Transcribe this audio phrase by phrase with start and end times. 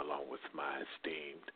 [0.00, 1.50] along with my esteemed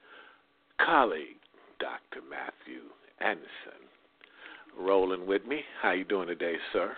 [0.85, 1.39] colleague,
[1.79, 2.25] Dr.
[2.29, 2.83] Matthew
[3.21, 3.87] Anderson.
[4.79, 5.61] Rolling with me.
[5.81, 6.93] How you doing today, sir?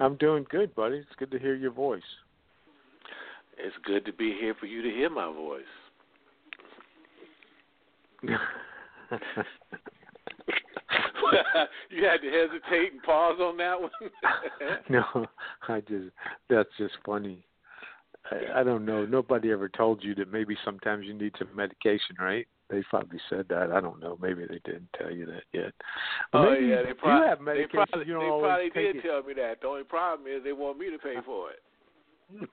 [0.00, 0.96] I'm doing good, buddy.
[0.96, 2.02] It's good to hear your voice.
[3.58, 5.62] It's good to be here for you to hear my voice.
[11.90, 13.90] you had to hesitate and pause on that one.
[14.88, 15.26] no,
[15.68, 16.10] I just
[16.48, 17.44] that's just funny.
[18.30, 19.04] I, I don't know.
[19.04, 22.46] Nobody ever told you that maybe sometimes you need some medication, right?
[22.70, 23.70] They probably said that.
[23.72, 24.16] I don't know.
[24.20, 25.72] Maybe they didn't tell you that yet.
[26.32, 27.68] Well, oh yeah, they probably, you have medication.
[27.72, 29.02] They probably, you don't they always probably take did it.
[29.08, 29.60] tell me that.
[29.60, 31.60] The only problem is they want me to pay for it.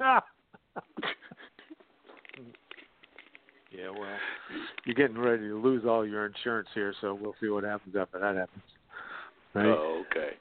[3.71, 4.17] yeah, well,
[4.83, 8.19] you're getting ready to lose all your insurance here, so we'll see what happens after
[8.19, 8.63] that happens.
[9.53, 9.67] Right?
[9.67, 10.35] Oh, okay.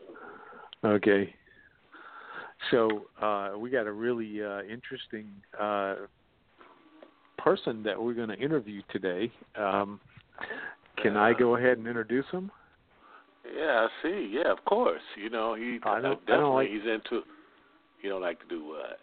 [0.84, 1.34] Okay.
[2.70, 5.94] So uh, we got a really uh, interesting uh,
[7.38, 9.30] person that we're going to interview today.
[9.56, 10.00] Um,
[11.02, 12.50] can I go ahead and introduce him?
[13.56, 14.30] Yeah, I see.
[14.34, 15.00] Yeah, of course.
[15.16, 17.22] You know, he I don't- I definitely don't like- he's into.
[18.02, 18.98] You don't like to do what?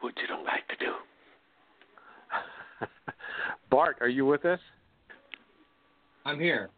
[0.00, 0.92] What you don't like to do?
[3.70, 4.60] Bart, are you with us?
[6.24, 6.70] I'm here.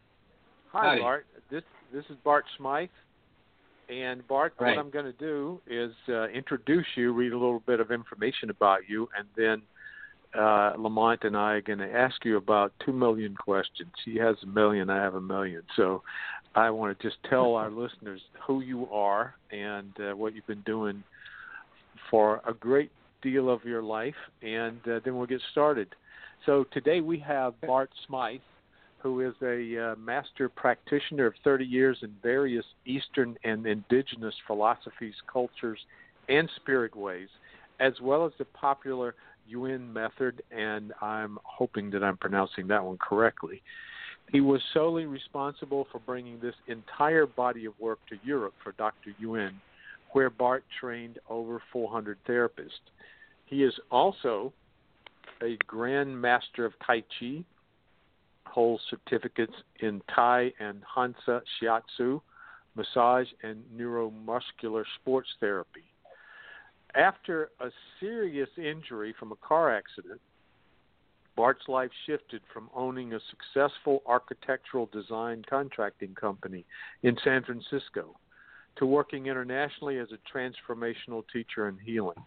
[0.71, 1.01] Hi, Howdy.
[1.01, 1.25] Bart.
[1.49, 2.89] This this is Bart Smyth.
[3.89, 4.75] And Bart, Right.
[4.75, 8.49] what I'm going to do is uh, introduce you, read a little bit of information
[8.51, 9.61] about you, and then
[10.39, 13.89] uh, Lamont and I are going to ask you about two million questions.
[14.05, 15.63] He has a million, I have a million.
[15.75, 16.03] So
[16.53, 20.61] I want to just tell our listeners who you are and uh, what you've been
[20.61, 21.03] doing
[22.11, 22.91] for a great
[23.23, 25.87] deal of your life, and uh, then we'll get started.
[26.45, 28.41] So today we have Bart Smyth,
[29.01, 35.13] who is a uh, master practitioner of 30 years in various Eastern and indigenous philosophies,
[35.31, 35.79] cultures,
[36.27, 37.29] and spirit ways,
[37.79, 39.15] as well as the popular
[39.47, 43.61] Yuen method, and I'm hoping that I'm pronouncing that one correctly.
[44.31, 49.11] He was solely responsible for bringing this entire body of work to Europe for Dr.
[49.17, 49.59] Yuen,
[50.11, 52.91] where Bart trained over 400 therapists.
[53.45, 54.53] He is also
[55.41, 57.43] a Grand Master of Tai Chi,
[58.49, 62.21] holds certificates in Thai and Hansa Shiatsu,
[62.75, 65.83] massage, and neuromuscular sports therapy.
[66.95, 67.69] After a
[67.99, 70.19] serious injury from a car accident,
[71.35, 76.65] Bart's life shifted from owning a successful architectural design contracting company
[77.03, 78.17] in San Francisco
[78.79, 82.17] to working internationally as a transformational teacher in healing.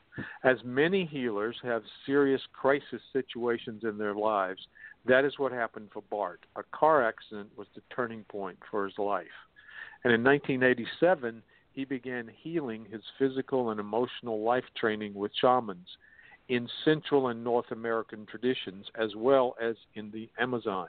[0.45, 4.61] As many healers have serious crisis situations in their lives,
[5.07, 6.41] that is what happened for Bart.
[6.57, 9.27] A car accident was the turning point for his life.
[10.05, 15.89] And in 1987, he began healing his physical and emotional life training with shamans
[16.49, 20.89] in Central and North American traditions, as well as in the Amazon.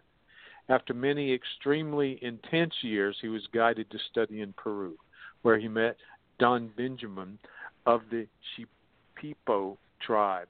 [0.68, 4.98] After many extremely intense years, he was guided to study in Peru,
[5.44, 5.98] where he met
[6.40, 7.38] Don Benjamin
[7.86, 10.50] of the Shipibo tribe.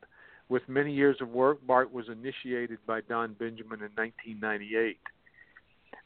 [0.49, 4.97] With many years of work, Bart was initiated by Don Benjamin in 1998.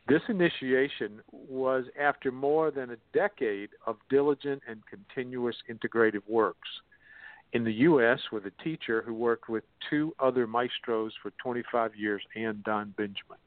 [0.07, 6.69] This initiation was after more than a decade of diligent and continuous integrative works.
[7.53, 12.21] In the U.S., with a teacher who worked with two other maestros for 25 years
[12.35, 13.37] and Don Benjamin.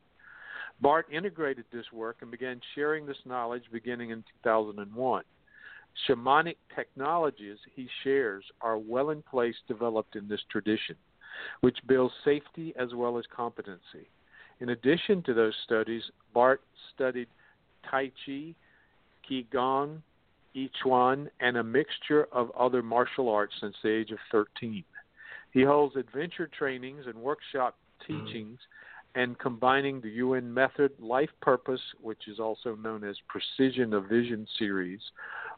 [0.81, 5.25] Bart integrated this work and began sharing this knowledge beginning in 2001.
[6.09, 10.97] Shamanic technologies he shares are well in place developed in this tradition,
[11.61, 14.09] which builds safety as well as competency.
[14.61, 16.63] In addition to those studies, Bart
[16.95, 17.29] studied
[17.91, 18.55] Tai Chi,
[19.29, 20.01] Qigong,
[20.57, 24.85] I Chuan, and a mixture of other martial arts since the age of 13.
[25.53, 27.77] He holds adventure trainings and workshop
[28.09, 28.27] mm-hmm.
[28.27, 28.59] teachings
[29.15, 34.47] and combining the Yuen method, life purpose, which is also known as precision of vision
[34.59, 35.01] series,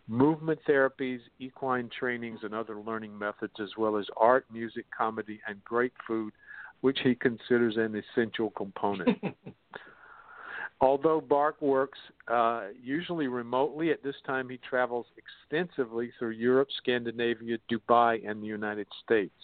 [0.09, 5.63] movement therapies, equine trainings, and other learning methods, as well as art, music, comedy, and
[5.65, 6.33] great food,
[6.81, 9.19] which he considers an essential component.
[10.81, 17.59] Although Bart works uh, usually remotely, at this time he travels extensively through Europe, Scandinavia,
[17.71, 19.35] Dubai, and the United States.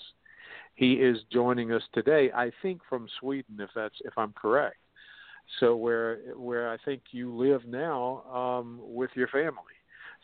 [0.78, 4.76] He is joining us today, I think, from Sweden, if that's if I'm correct.
[5.58, 9.74] So where where I think you live now um, with your family.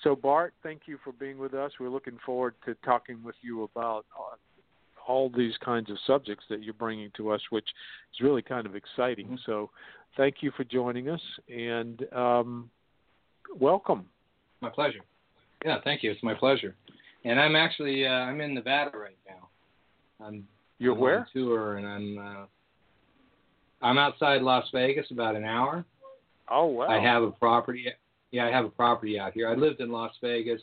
[0.05, 1.73] So, Bart, thank you for being with us.
[1.81, 4.37] We're looking forward to talking with you about uh,
[5.09, 7.69] all these kinds of subjects that you're bringing to us, which
[8.13, 9.27] is really kind of exciting.
[9.27, 9.37] Mm-hmm.
[9.47, 9.71] So,
[10.17, 12.71] thank you for joining us and um,
[13.59, 14.07] welcome.
[14.61, 15.01] My pleasure.
[15.65, 16.13] Yeah, thank you.
[16.13, 16.77] It's my pleasure.
[17.25, 19.49] And I'm actually uh, I'm in Nevada right now.
[20.21, 20.47] I'm
[20.79, 21.19] you're I'm where?
[21.21, 22.47] On tour, and I'm uh,
[23.87, 25.85] I'm outside Las Vegas, about an hour.
[26.51, 26.89] Oh wow!
[26.89, 27.87] I have a property.
[28.31, 29.49] Yeah, I have a property out here.
[29.49, 30.61] I lived in Las Vegas.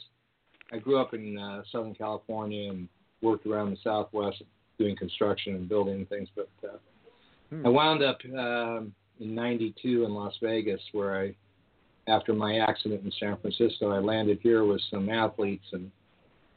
[0.73, 2.87] I grew up in uh, Southern California and
[3.21, 4.41] worked around the Southwest
[4.77, 6.29] doing construction and building things.
[6.35, 6.77] But uh,
[7.49, 7.65] hmm.
[7.65, 11.35] I wound up um, in '92 in Las Vegas, where I,
[12.11, 15.91] after my accident in San Francisco, I landed here with some athletes and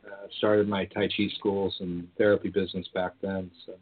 [0.06, 3.50] uh, started my Tai Chi schools and therapy business back then.
[3.66, 3.74] So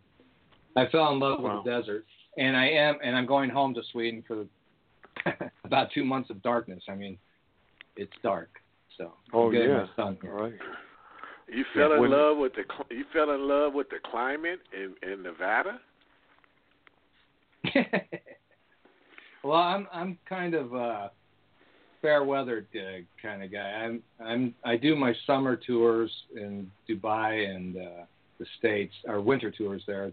[0.77, 1.57] I fell in love wow.
[1.57, 2.05] with the desert,
[2.39, 4.45] and I am, and I'm going home to Sweden for
[5.65, 6.83] about two months of darkness.
[6.89, 7.19] I mean,
[7.97, 8.51] it's dark,
[8.97, 10.35] so oh I'm yeah, my sun here.
[10.35, 10.55] right.
[11.49, 12.65] You fell yeah, in when, love with the
[12.95, 15.81] you fell in love with the climate in in Nevada.
[19.45, 21.09] well, I'm I'm kind of uh
[22.03, 23.59] fair weather uh, kind of guy.
[23.59, 28.05] I'm I'm I do my summer tours in Dubai and uh,
[28.39, 30.11] the states, or winter tours there,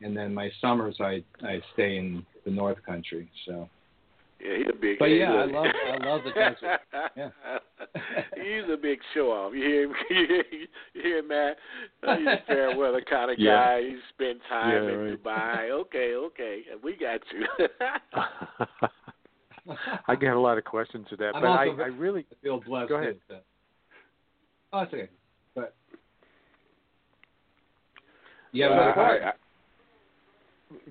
[0.00, 3.30] and then my summers I I stay in the North Country.
[3.46, 3.68] So.
[4.40, 4.98] Yeah, he's a big.
[5.00, 6.80] But yeah, I love I love the desert.
[7.16, 7.30] Yeah.
[8.36, 9.52] he's a big show off.
[9.52, 9.94] You hear him?
[10.94, 11.56] You hear, Matt?
[12.02, 13.54] He's a fair weather kind of yeah.
[13.54, 13.80] guy.
[13.82, 15.22] He spend time yeah, in right.
[15.22, 15.70] Dubai.
[15.70, 18.88] Okay, okay, we got you.
[20.08, 22.88] I get a lot of questions to that, I'm but I, I really feel blessed.
[22.88, 23.16] Go ahead.
[23.28, 23.44] That.
[24.72, 25.08] Oh, it's okay.
[25.54, 25.74] But
[28.52, 29.32] yeah, uh, I, I,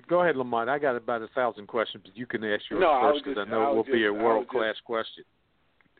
[0.08, 0.68] go ahead, Lamont.
[0.68, 3.50] I got about a thousand questions, but you can ask yours no, first because I,
[3.50, 5.24] know it will just, be a world class question.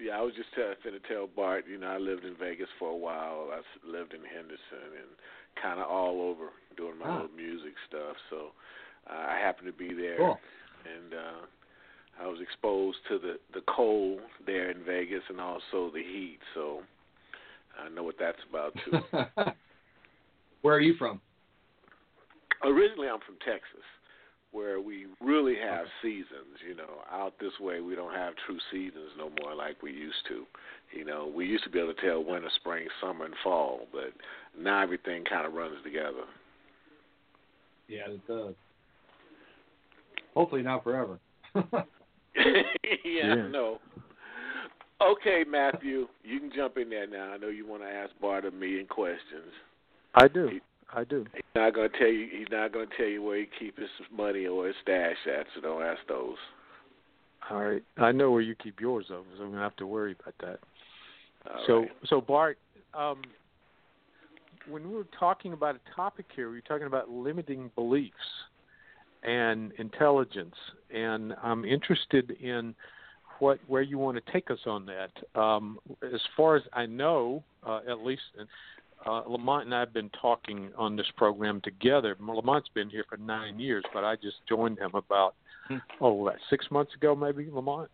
[0.00, 1.64] Yeah, I was just tell, finna tell Bart.
[1.70, 3.50] You know, I lived in Vegas for a while.
[3.52, 5.10] I lived in Henderson and
[5.60, 8.14] kind of all over doing my little music stuff.
[8.30, 8.52] So
[9.10, 10.38] uh, I happened to be there, cool.
[10.86, 11.46] and uh,
[12.20, 16.80] I was exposed to the the cold there in Vegas and also the heat, so
[17.78, 19.00] I know what that's about too.
[20.62, 21.20] Where are you from?
[22.64, 23.86] Originally, I'm from Texas,
[24.50, 26.58] where we really have seasons.
[26.66, 30.26] You know, out this way we don't have true seasons no more like we used
[30.28, 30.44] to.
[30.96, 34.12] You know, we used to be able to tell winter, spring, summer, and fall, but
[34.58, 36.24] now everything kind of runs together.
[37.86, 38.54] Yeah, it does.
[40.34, 41.18] Hopefully not forever.
[42.84, 43.78] yeah, yeah, no.
[45.00, 47.32] Okay, Matthew, you can jump in there now.
[47.32, 49.52] I know you want to ask Bart a million questions.
[50.14, 50.48] I do.
[50.48, 50.60] He,
[50.92, 51.24] I do.
[51.32, 52.26] He's not going to tell you.
[52.36, 55.46] He's not going to tell you where he keeps his money or his stash at.
[55.54, 56.36] So don't ask those.
[57.50, 57.82] All right.
[57.96, 60.34] I know where you keep yours, though, so I'm going to have to worry about
[60.40, 60.58] that.
[61.48, 61.90] All so, right.
[62.06, 62.58] so Bart,
[62.94, 63.22] um,
[64.68, 68.16] when we were talking about a topic here, we were talking about limiting beliefs
[69.22, 70.54] and intelligence,
[70.94, 72.74] and I'm interested in
[73.38, 75.40] what where you want to take us on that.
[75.40, 78.22] Um, as far as I know, uh, at least
[79.06, 82.16] uh, Lamont and I have been talking on this program together.
[82.20, 85.34] Lamont's been here for nine years, but I just joined him about
[85.68, 85.76] hmm.
[86.00, 87.90] oh, what, six months ago, maybe Lamont.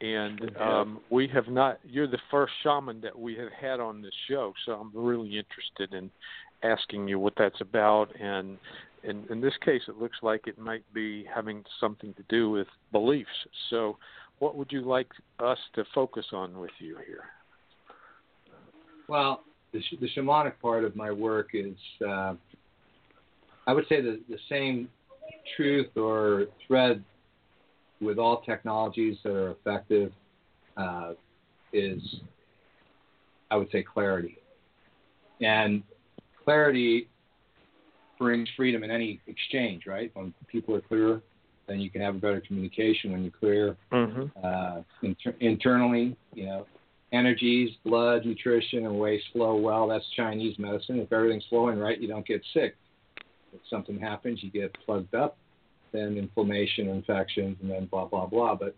[0.00, 1.78] And um, we have not.
[1.84, 5.92] You're the first shaman that we have had on this show, so I'm really interested
[5.92, 6.10] in
[6.62, 8.56] asking you what that's about and
[9.02, 12.66] in, in this case, it looks like it might be having something to do with
[12.92, 13.28] beliefs.
[13.70, 13.96] So,
[14.38, 17.24] what would you like us to focus on with you here?
[19.08, 19.42] Well,
[19.72, 21.76] the, the shamanic part of my work is,
[22.06, 22.34] uh,
[23.66, 24.88] I would say, the, the same
[25.56, 27.04] truth or thread
[28.00, 30.12] with all technologies that are effective
[30.76, 31.12] uh,
[31.72, 32.00] is,
[33.50, 34.38] I would say, clarity.
[35.40, 35.82] And
[36.44, 37.08] clarity
[38.20, 40.10] brings freedom in any exchange, right?
[40.14, 41.22] When people are clear,
[41.66, 43.10] then you can have a better communication.
[43.12, 44.24] When you're clear mm-hmm.
[44.44, 46.66] uh, inter- internally, you know,
[47.12, 49.88] energies, blood, nutrition, and waste flow well.
[49.88, 51.00] That's Chinese medicine.
[51.00, 52.76] If everything's flowing right, you don't get sick.
[53.52, 55.36] If something happens, you get plugged up,
[55.92, 58.54] then inflammation, infections, and then blah blah blah.
[58.54, 58.76] But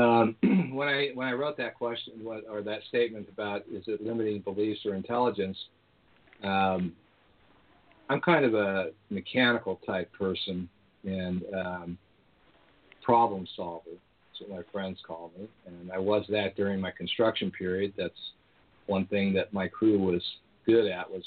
[0.00, 0.34] um,
[0.74, 4.40] when I when I wrote that question what, or that statement about is it limiting
[4.40, 5.58] beliefs or intelligence,
[6.42, 6.94] um,
[8.08, 10.68] I'm kind of a mechanical type person
[11.04, 11.98] and um,
[13.02, 13.90] problem solver.
[13.90, 17.94] That's what my friends call me, and I was that during my construction period.
[17.96, 18.12] That's
[18.86, 20.22] one thing that my crew was
[20.66, 21.24] good at was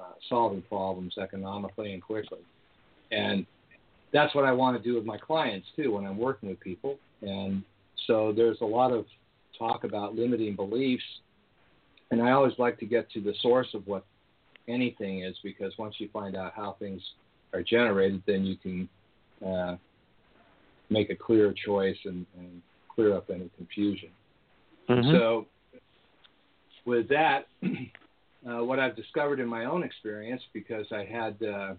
[0.00, 2.40] uh, solving problems economically and quickly,
[3.10, 3.46] and
[4.12, 6.98] that's what I want to do with my clients too when I'm working with people.
[7.22, 7.62] And
[8.06, 9.06] so there's a lot of
[9.58, 11.04] talk about limiting beliefs,
[12.10, 14.04] and I always like to get to the source of what
[14.68, 17.02] anything is because once you find out how things
[17.52, 18.88] are generated, then you can
[19.46, 19.76] uh,
[20.90, 22.62] make a clear choice and, and,
[22.94, 24.10] clear up any confusion.
[24.90, 25.12] Mm-hmm.
[25.12, 25.46] So,
[26.84, 31.72] with that, uh, what I've discovered in my own experience, because I had uh,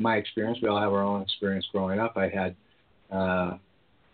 [0.00, 2.16] my experience, we all have our own experience growing up.
[2.16, 2.56] I had
[3.12, 3.58] uh,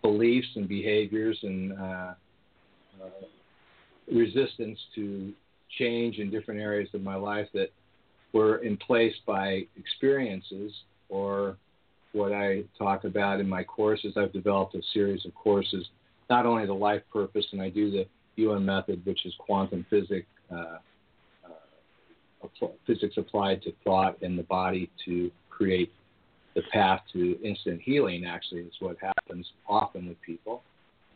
[0.03, 2.15] beliefs and behaviors and uh,
[3.03, 3.25] uh,
[4.13, 5.33] resistance to
[5.79, 7.71] change in different areas of my life that
[8.33, 10.73] were in place by experiences
[11.09, 11.57] or
[12.13, 14.15] what I talk about in my courses.
[14.17, 15.87] I've developed a series of courses,
[16.31, 18.07] not only the life purpose, and I do the
[18.37, 20.79] Yuen method, which is quantum physics, uh,
[21.45, 25.93] uh, physics applied to thought and the body to create
[26.55, 28.25] the path to instant healing.
[28.27, 30.63] Actually, is what happens often with people.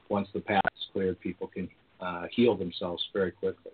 [0.09, 1.68] Once the path is cleared, people can
[2.00, 3.73] uh, heal themselves very quickly.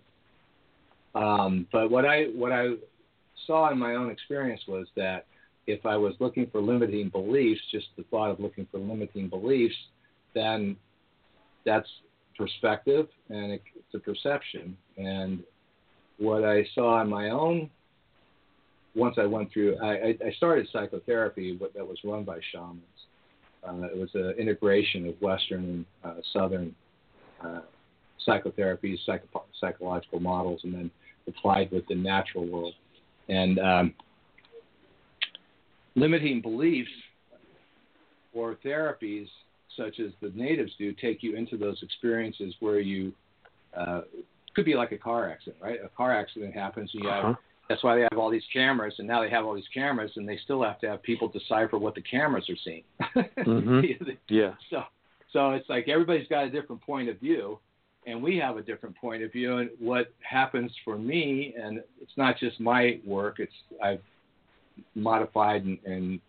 [1.14, 2.74] Um, but what I what I
[3.46, 5.26] saw in my own experience was that
[5.66, 9.74] if I was looking for limiting beliefs, just the thought of looking for limiting beliefs,
[10.34, 10.76] then
[11.64, 11.88] that's
[12.36, 14.76] perspective and it's a perception.
[14.96, 15.42] And
[16.18, 17.68] what I saw in my own,
[18.94, 22.82] once I went through, I, I started psychotherapy that was run by shamans.
[23.66, 26.74] Uh, it was an integration of Western and uh, Southern
[27.44, 27.60] uh,
[28.24, 30.90] psychotherapy, psycho- psychological models, and then
[31.26, 32.74] applied with the natural world.
[33.28, 33.94] And um,
[35.94, 36.90] limiting beliefs
[38.32, 39.26] or therapies
[39.76, 43.12] such as the natives do take you into those experiences where you
[43.76, 44.02] uh,
[44.54, 45.78] could be like a car accident, right?
[45.84, 47.34] A car accident happens, you uh-huh.
[47.68, 50.28] that's why they have all these cameras, and now they have all these cameras, and
[50.28, 52.82] they still have to have people decipher what the cameras are seeing.
[53.16, 54.10] mm-hmm.
[54.28, 54.54] Yeah.
[54.70, 54.82] So,
[55.32, 57.58] so it's like everybody's got a different point of view,
[58.08, 59.58] and we have a different point of view.
[59.58, 63.52] And what happens for me, and it's not just my work; it's
[63.84, 64.00] I've
[64.94, 66.20] modified and, and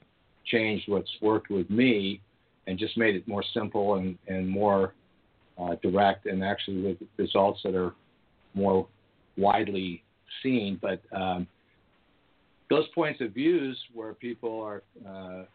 [0.46, 2.22] changed what's worked with me,
[2.68, 4.94] and just made it more simple and and more
[5.58, 7.94] uh, direct, and actually with results that are
[8.54, 8.86] more
[9.38, 10.04] widely
[10.44, 10.78] seen.
[10.82, 11.48] But um,
[12.70, 15.46] those points of views where people are uh,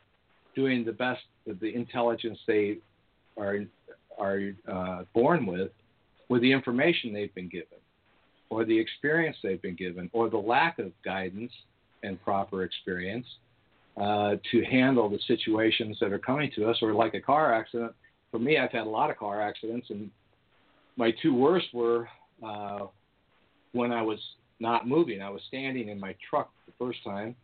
[0.55, 2.79] doing the best the intelligence they
[3.37, 3.59] are
[4.19, 4.41] are
[4.73, 5.71] uh, born with
[6.29, 7.79] with the information they've been given,
[8.51, 11.53] or the experience they've been given, or the lack of guidance
[12.03, 13.27] and proper experience
[13.97, 17.93] uh, to handle the situations that are coming to us, or like a car accident.
[18.31, 20.11] For me, I've had a lot of car accidents, and
[20.97, 22.09] my two worst were
[22.45, 22.87] uh,
[23.73, 24.19] when I was
[24.61, 25.23] not moving.
[25.23, 27.37] I was standing in my truck the first time,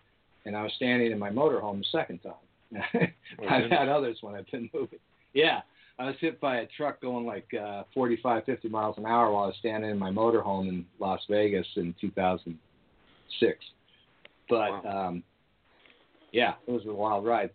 [0.44, 3.12] and I was standing in my motorhome the second time.
[3.48, 4.98] I've had others when I've been moving.
[5.34, 5.60] Yeah,
[5.98, 9.44] I was hit by a truck going like uh, 45, 50 miles an hour while
[9.44, 13.58] I was standing in my motorhome in Las Vegas in 2006.
[14.48, 15.08] But wow.
[15.08, 15.22] um,
[16.32, 17.50] yeah, it was a wild ride.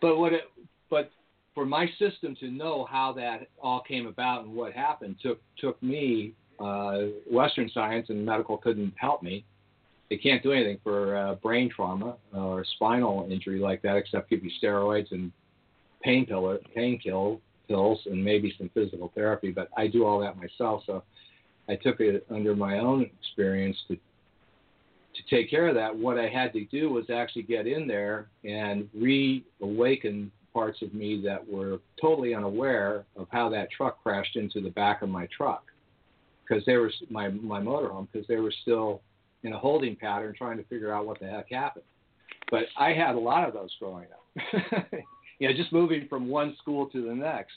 [0.00, 0.42] But what it,
[0.90, 1.10] but
[1.54, 5.80] for my system to know how that all came about and what happened took took
[5.82, 6.98] me uh,
[7.30, 9.44] Western science and medical couldn't help me.
[10.10, 14.44] They can't do anything for uh, brain trauma or spinal injury like that except give
[14.44, 15.32] you steroids and
[16.02, 20.36] pain pillar, pain kill, pills and maybe some physical therapy, but I do all that
[20.36, 20.82] myself.
[20.86, 21.02] So
[21.68, 25.96] I took it under my own experience to to take care of that.
[25.96, 31.20] What I had to do was actually get in there and reawaken parts of me
[31.24, 35.64] that were totally unaware of how that truck crashed into the back of my truck
[36.46, 39.02] because they were my my motorhome because they were still
[39.42, 41.84] in a holding pattern trying to figure out what the heck happened.
[42.50, 44.84] But I had a lot of those growing up.
[45.44, 47.52] you know, just moving from one school to the next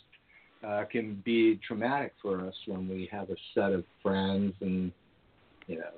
[0.61, 4.91] uh, can be traumatic for us when we have a set of friends and
[5.67, 5.91] you know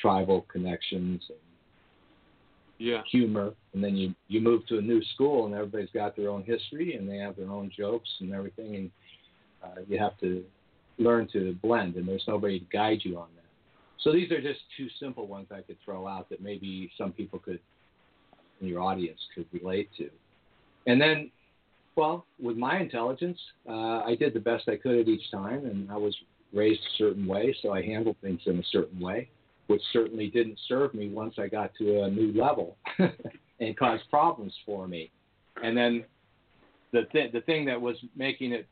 [0.00, 1.38] tribal connections and
[2.78, 3.02] yeah.
[3.12, 6.44] humor, and then you you move to a new school and everybody's got their own
[6.44, 8.90] history and they have their own jokes and everything, and
[9.62, 10.42] uh, you have to
[10.96, 13.44] learn to blend, and there's nobody to guide you on that.
[14.00, 17.38] So these are just two simple ones I could throw out that maybe some people
[17.38, 17.60] could
[18.62, 20.08] in your audience could relate to.
[20.86, 21.30] And then,
[21.96, 23.38] well, with my intelligence,
[23.68, 26.16] uh, I did the best I could at each time, and I was
[26.52, 29.28] raised a certain way, so I handled things in a certain way,
[29.66, 32.76] which certainly didn't serve me once I got to a new level
[33.60, 35.10] and caused problems for me.
[35.62, 36.04] And then
[36.92, 38.66] the th- the thing that was making it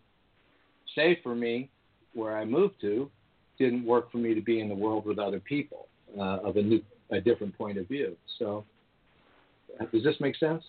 [0.95, 1.71] safe for me,
[2.15, 3.11] where I moved to,
[3.59, 5.89] didn't work for me to be in the world with other people
[6.19, 8.17] uh, of a new, a different point of view.
[8.39, 8.65] So,
[9.93, 10.63] does this make sense?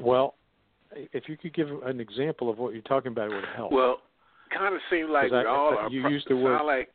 [0.00, 0.34] Well,
[0.92, 3.72] if you could give an example of what you're talking about, it would help.
[3.72, 3.98] Well,
[4.56, 5.90] kind of seems like we all are.
[5.90, 6.62] You pro- used the word.
[6.64, 6.90] like.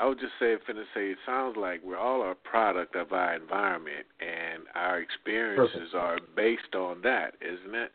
[0.00, 3.34] I would just say, finna say, it sounds like we're all a product of our
[3.34, 5.94] environment, and our experiences Perfect.
[5.96, 7.90] are based on that, isn't it?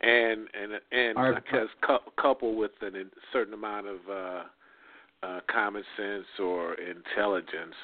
[0.00, 2.90] And and and Our- because cou- coupled with a
[3.32, 4.42] certain amount of uh,
[5.22, 7.76] uh, common sense or intelligence,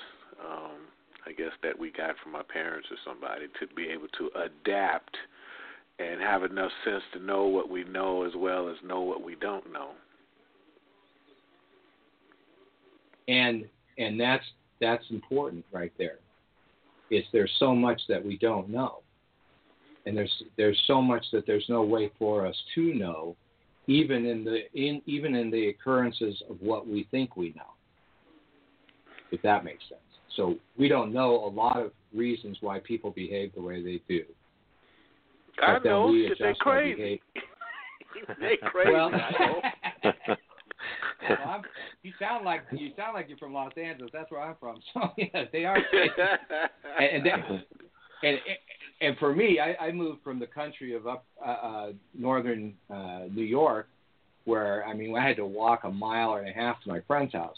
[0.44, 0.88] um,
[1.26, 5.16] I guess that we got from our parents or somebody to be able to adapt
[5.98, 9.34] and have enough sense to know what we know as well as know what we
[9.36, 9.92] don't know.
[13.30, 13.64] and
[13.98, 14.44] and that's
[14.80, 16.18] that's important right there.
[17.10, 18.98] Is there's so much that we don't know,
[20.06, 23.36] and there's there's so much that there's no way for us to know,
[23.86, 27.62] even in the in even in the occurrences of what we think we know.
[29.32, 30.00] If that makes sense.
[30.36, 34.24] So we don't know a lot of reasons why people behave the way they do.
[35.62, 37.20] I But know they adjust our crazy.
[38.40, 38.90] they crazy.
[38.92, 39.10] Well,
[41.28, 41.62] Well,
[42.02, 44.10] you sound like you sound like you're from Los Angeles.
[44.12, 44.80] That's where I'm from.
[44.94, 45.76] So yeah, they are.
[45.90, 46.10] crazy.
[46.98, 47.38] and and, that,
[48.22, 48.38] and
[49.00, 53.22] and for me, I, I moved from the country of up uh, uh, northern uh,
[53.32, 53.88] New York,
[54.44, 57.32] where I mean I had to walk a mile and a half to my friend's
[57.32, 57.56] house,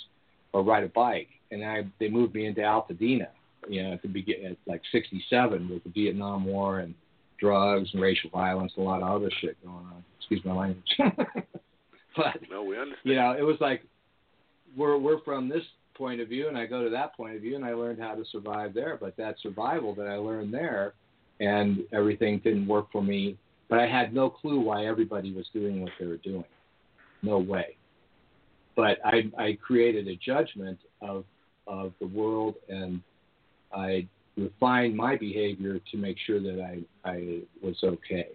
[0.53, 3.29] or ride a bike, and I they moved me into Altadena,
[3.69, 6.95] you know, at the begin at like '67 with the Vietnam War and
[7.39, 10.05] drugs and racial violence, a lot of other shit going on.
[10.19, 10.97] Excuse my language.
[12.17, 12.99] but no, we understand.
[13.05, 13.83] you know, it was like
[14.77, 17.57] we're we're from this point of view, and I go to that point of view,
[17.57, 18.97] and I learned how to survive there.
[19.01, 20.95] But that survival that I learned there,
[21.41, 23.37] and everything didn't work for me.
[23.69, 26.45] But I had no clue why everybody was doing what they were doing.
[27.23, 27.77] No way.
[28.75, 31.25] But I I created a judgment of
[31.67, 33.01] of the world, and
[33.75, 34.07] I
[34.37, 38.29] refined my behavior to make sure that I I was okay.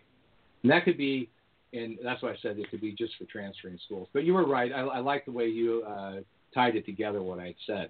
[0.63, 1.29] And that could be
[1.73, 4.07] and that's why I said it could be just for transferring schools.
[4.13, 4.71] But you were right.
[4.71, 6.17] I, I like the way you uh,
[6.53, 7.21] tied it together.
[7.21, 7.89] What I said.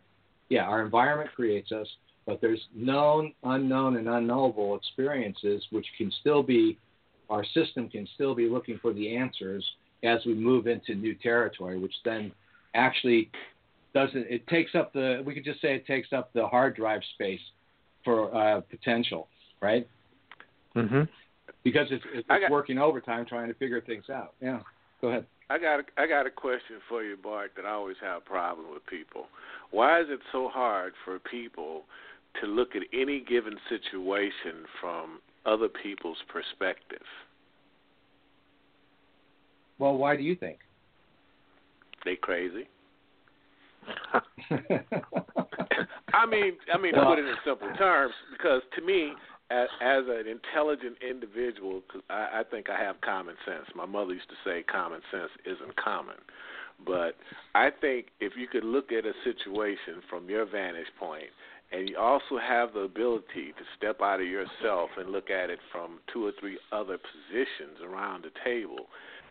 [0.50, 1.88] Yeah, our environment creates us,
[2.26, 6.78] but there's known, unknown, and unknowable experiences which can still be.
[7.30, 9.66] Our system can still be looking for the answers
[10.04, 12.32] as we move into new territory, which then
[12.76, 13.30] actually
[13.94, 14.26] doesn't.
[14.30, 15.24] It takes up the.
[15.26, 17.40] We could just say it takes up the hard drive space
[18.06, 19.28] for uh, potential,
[19.62, 19.88] right?
[20.76, 21.08] Mhm.
[21.64, 24.34] Because it's, it's I got- working overtime trying to figure things out.
[24.42, 24.60] Yeah.
[25.02, 25.26] Go ahead.
[25.50, 28.26] I got a, I got a question for you, Bart, that I always have a
[28.26, 29.28] problem with people.
[29.72, 31.84] Why is it so hard for people
[32.42, 37.06] to look at any given situation from other people's perspective?
[39.80, 40.60] Well, why do you think?
[42.06, 42.68] They crazy.
[46.14, 49.14] I mean, I mean, to Well- put it in simple terms, because to me,
[49.50, 53.66] as, as an intelligent individual, 'cause I, I think I have common sense.
[53.76, 56.16] My mother used to say common sense isn't common,
[56.86, 57.16] but
[57.56, 61.30] I think if you could look at a situation from your vantage point,
[61.72, 65.60] and you also have the ability to step out of yourself and look at it
[65.72, 68.88] from two or three other positions around the table,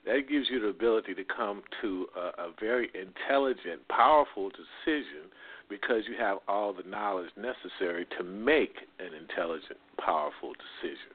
[0.06, 5.28] that gives you the ability to come to a, a very intelligent, powerful decision
[5.68, 11.12] because you have all the knowledge necessary to make an intelligent, powerful decision.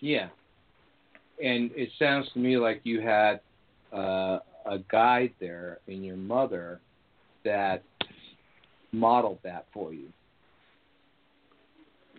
[0.00, 0.28] Yeah.
[1.42, 3.40] And it sounds to me like you had
[3.92, 6.80] uh, a guide there in your mother
[7.44, 7.84] that
[8.90, 10.08] modeled that for you.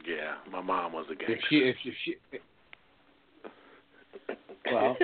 [0.08, 2.16] Yeah, my mom was a If she, if she, if she
[4.72, 4.98] well,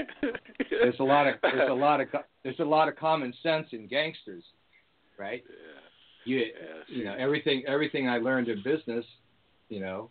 [0.69, 2.07] there's a lot of there's a lot of
[2.43, 4.43] there's a lot of common sense in gangsters,
[5.17, 5.43] right?
[6.25, 6.43] You Yeah,
[6.87, 9.05] you know everything everything I learned in business,
[9.69, 10.09] you know.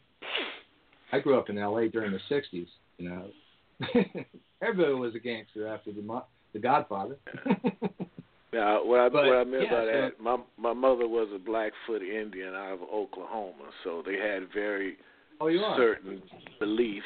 [1.11, 1.89] I grew up in L.A.
[1.89, 2.67] during the '60s.
[2.99, 3.25] You know,
[4.63, 7.17] everybody was a gangster after the Mo- the Godfather.
[8.51, 11.29] Now, what I, But, what I meant yeah, by so- that, my my mother was
[11.35, 14.97] a Blackfoot Indian out of Oklahoma, so they had very
[15.41, 16.23] oh, you certain
[16.59, 17.05] beliefs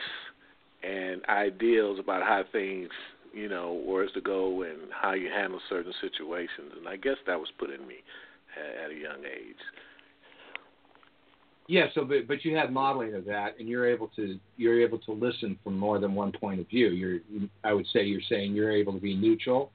[0.83, 2.88] and ideals about how things,
[3.33, 7.38] you know, were to go and how you handle certain situations, and I guess that
[7.38, 7.97] was put in me
[8.59, 9.57] at, at a young age.
[11.68, 14.99] Yeah, so but but you had modeling of that, and you're able to you're able
[14.99, 16.88] to listen from more than one point of view.
[16.88, 17.21] You're
[17.64, 19.71] I would say you're saying you're able to be neutral,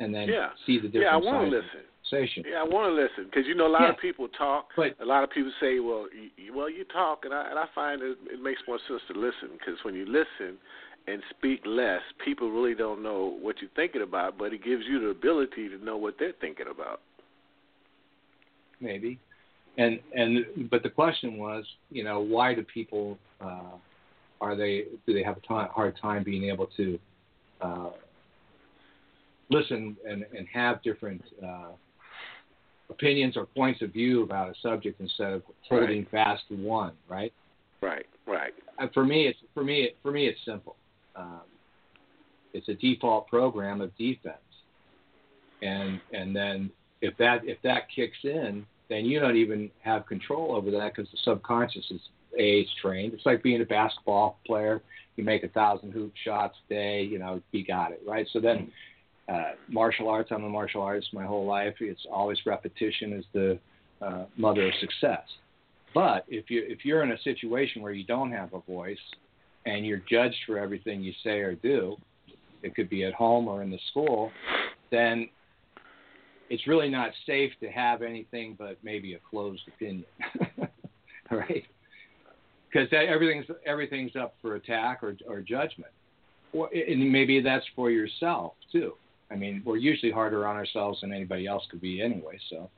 [0.00, 0.50] and then Yeah.
[0.66, 1.80] see the different Yeah, I want to listen.
[2.10, 2.44] Conversation.
[2.46, 3.90] Yeah, I want to listen because you know a lot Yeah.
[3.90, 4.68] of people talk.
[4.76, 7.66] But A lot of people say, "Well, you, well, you talk," and I and I
[7.74, 10.58] find it, it makes more sense to listen because when you listen
[11.06, 15.00] and speak less, people really don't know what you're thinking about, but it gives you
[15.00, 17.00] the ability to know what they're thinking about.
[18.80, 19.18] maybe,
[19.78, 23.76] and and but the question was, you know, why do people uh,
[24.40, 26.98] are they do they have a hard time being able to
[27.60, 27.90] uh,
[29.50, 31.72] listen and, and have different uh,
[32.90, 36.10] opinions or points of view about a subject instead of holding right.
[36.10, 37.32] fast to one, right?
[37.80, 38.52] Right, right.
[38.92, 40.76] For me, it's for me for me it's simple.
[41.16, 41.42] Um,
[42.52, 44.36] it's a default program of defense,
[45.62, 50.54] and and then if that if that kicks in, then you don't even have control
[50.54, 52.00] over that because the subconscious is
[52.38, 53.14] age trained.
[53.14, 54.82] It's like being a basketball player.
[55.16, 58.26] You make a thousand hoop shots a day, you know, you got it, right?
[58.32, 58.70] So then
[59.30, 61.74] uh, martial arts, I'm a martial artist my whole life.
[61.80, 63.58] It's always repetition is the
[64.02, 65.22] uh, mother of success.
[65.94, 68.98] But if you if you're in a situation where you don't have a voice
[69.66, 71.96] and you're judged for everything you say or do,
[72.62, 74.30] it could be at home or in the school,
[74.90, 75.28] then
[76.48, 80.04] it's really not safe to have anything but maybe a closed opinion,
[81.30, 81.64] right?
[82.72, 85.92] Because everything's everything's up for attack or, or judgment,
[86.52, 88.94] or, and maybe that's for yourself too.
[89.30, 92.38] I mean, we're usually harder on ourselves than anybody else could be anyway.
[92.48, 92.68] So,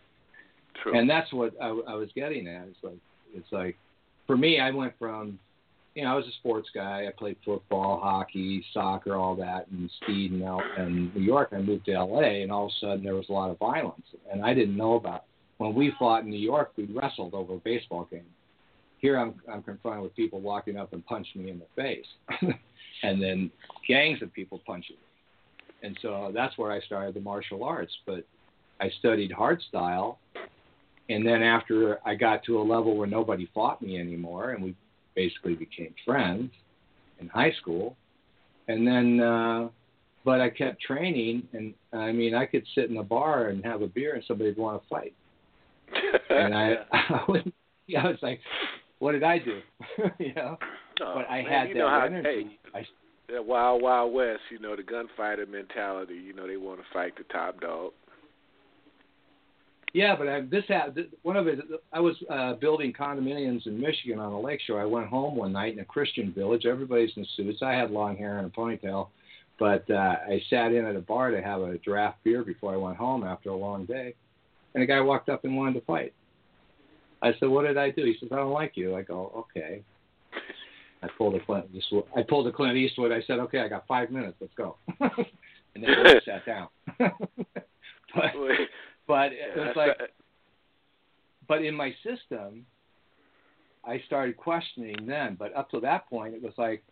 [0.82, 0.98] True.
[0.98, 2.68] and that's what I, I was getting at.
[2.68, 2.98] It's like
[3.34, 3.76] it's like
[4.26, 5.38] for me, I went from
[5.94, 7.06] you know, I was a sports guy.
[7.06, 11.50] I played football, hockey, soccer, all that, and speed and, L- and New York.
[11.52, 12.42] I moved to L.A.
[12.42, 14.94] and all of a sudden there was a lot of violence, and I didn't know
[14.94, 15.16] about.
[15.16, 15.22] It.
[15.58, 18.22] When we fought in New York, we wrestled over a baseball game.
[18.98, 22.06] Here, I'm I'm confronted with people walking up and punching me in the face,
[23.02, 23.50] and then
[23.86, 25.02] gangs of people punching me,
[25.82, 27.92] and so that's where I started the martial arts.
[28.06, 28.24] But
[28.80, 30.18] I studied hard style,
[31.08, 34.74] and then after I got to a level where nobody fought me anymore, and we
[35.14, 36.50] basically became friends
[37.20, 37.96] in high school,
[38.68, 39.68] and then uh,
[40.24, 43.82] but I kept training, and I mean I could sit in a bar and have
[43.82, 45.14] a beer, and somebody would want to fight,
[46.30, 47.42] and I I was
[47.86, 48.40] yeah I was like,
[48.98, 49.60] what did I do,
[50.18, 50.56] you know?
[51.00, 52.58] Oh, but I man, had that how, energy.
[52.72, 52.86] Hey, I,
[53.28, 56.14] that wild wild west, you know the gunfighter mentality.
[56.14, 57.92] You know they want to fight the top dog.
[59.94, 60.64] Yeah, but I, this
[61.22, 61.60] one of it.
[61.92, 64.80] I was uh, building condominiums in Michigan on the lakeshore.
[64.80, 66.64] I went home one night in a Christian village.
[66.64, 67.62] Everybody's in suits.
[67.62, 69.08] I had long hair and a ponytail,
[69.58, 72.78] but uh, I sat in at a bar to have a draft beer before I
[72.78, 74.14] went home after a long day,
[74.74, 76.14] and a guy walked up and wanted to fight.
[77.20, 79.82] I said, "What did I do?" He says, "I don't like you." I go, "Okay."
[81.02, 81.66] I pulled a Clint.
[82.16, 83.12] I pulled a Clint Eastwood.
[83.12, 84.36] I said, "Okay, I got five minutes.
[84.40, 86.68] Let's go." and then I sat down.
[86.98, 88.32] but
[89.06, 89.98] but it was like,
[91.48, 92.64] but in my system,
[93.84, 95.36] I started questioning then.
[95.38, 96.82] But up to that point, it was like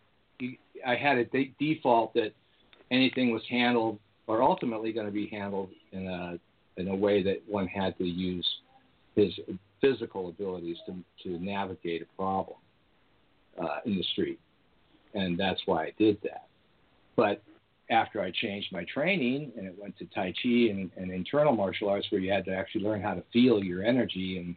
[0.85, 2.33] I had a de- default that
[2.91, 6.39] anything was handled or ultimately going to be handled in a
[6.81, 8.49] in a way that one had to use
[9.15, 9.33] his
[9.81, 12.57] physical abilities to to navigate a problem
[13.61, 14.41] uh, in the street,
[15.15, 16.47] and that's why I did that.
[17.17, 17.43] But
[17.91, 21.89] after I changed my training and it went to Tai Chi and, and internal martial
[21.89, 24.57] arts, where you had to actually learn how to feel your energy and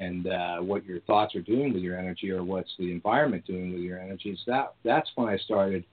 [0.00, 3.72] and uh, what your thoughts are doing with your energy or what's the environment doing
[3.72, 4.28] with your energy.
[4.30, 4.40] energies.
[4.46, 5.84] That that's when I started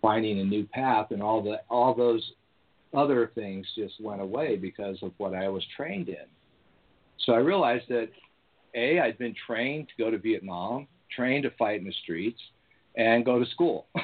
[0.00, 2.32] finding a new path, and all the all those
[2.94, 6.26] other things just went away because of what I was trained in.
[7.24, 8.08] So I realized that
[8.74, 12.40] a I'd been trained to go to Vietnam, trained to fight in the streets,
[12.96, 13.86] and go to school.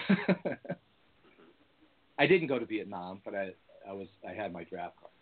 [2.19, 3.51] I didn't go to Vietnam, but I
[3.89, 5.13] I was I had my draft card.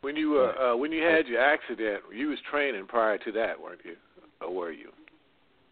[0.00, 3.60] When you were uh, when you had your accident, you was training prior to that,
[3.60, 3.96] weren't you?
[4.40, 4.90] Or were you?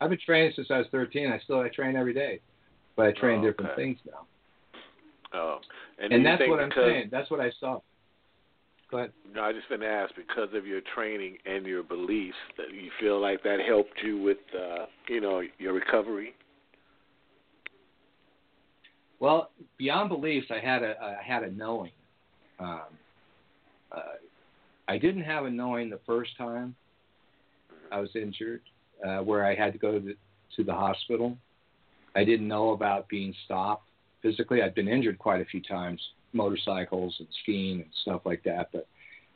[0.00, 1.30] I've been training since I was 13.
[1.30, 2.40] I still I train every day,
[2.96, 3.48] but I train oh, okay.
[3.48, 4.26] different things now.
[5.34, 5.58] Oh,
[5.98, 7.08] and, and that's what I'm saying.
[7.10, 7.80] That's what I saw.
[9.34, 13.20] No, I just been asked because of your training and your beliefs that you feel
[13.20, 16.34] like that helped you with, uh, you know, your recovery.
[19.20, 21.92] Well, beyond beliefs, I had a I had a knowing.
[22.60, 22.82] Um,
[23.90, 24.00] uh,
[24.86, 26.74] I didn't have a knowing the first time
[27.90, 28.60] I was injured,
[29.06, 30.14] uh, where I had to go to the,
[30.56, 31.36] to the hospital.
[32.14, 33.88] I didn't know about being stopped
[34.22, 34.62] physically.
[34.62, 36.00] I'd been injured quite a few times,
[36.34, 38.70] motorcycles and skiing and stuff like that.
[38.72, 38.86] But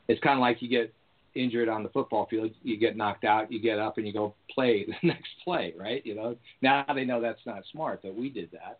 [0.07, 0.93] it's kind of like you get
[1.35, 4.33] injured on the football field, you get knocked out, you get up and you go
[4.53, 6.05] play the next play, right?
[6.05, 8.79] You know, now they know that's not smart, that we did that.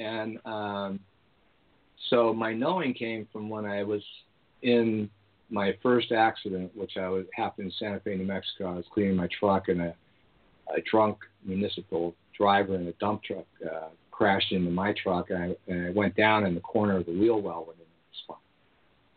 [0.00, 1.00] And um,
[2.10, 4.02] so my knowing came from when I was
[4.62, 5.10] in
[5.50, 8.72] my first accident, which I was happened in Santa Fe, New Mexico.
[8.72, 9.94] I was cleaning my truck, and a,
[10.76, 15.56] a drunk municipal driver in a dump truck uh, crashed into my truck, and I,
[15.68, 18.36] and I went down in the corner of the wheel well within the spine.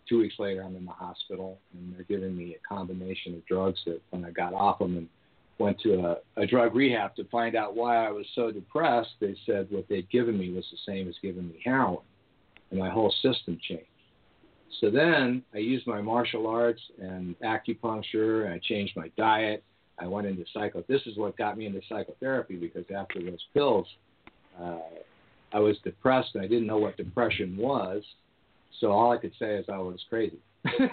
[0.07, 3.79] Two weeks later, I'm in the hospital, and they're giving me a combination of drugs
[3.87, 5.09] that when I got off them and
[5.57, 9.09] went to a, a drug rehab to find out why I was so depressed.
[9.19, 12.05] They said what they'd given me was the same as giving me heroin.
[12.69, 13.85] and my whole system changed.
[14.81, 19.63] So then I used my martial arts and acupuncture, and I changed my diet.
[19.97, 20.83] I went into psycho.
[20.87, 23.87] This is what got me into psychotherapy because after those pills,
[24.59, 24.79] uh,
[25.53, 28.03] I was depressed I didn't know what depression was.
[28.79, 30.39] So all I could say is I was crazy.
[30.65, 30.89] I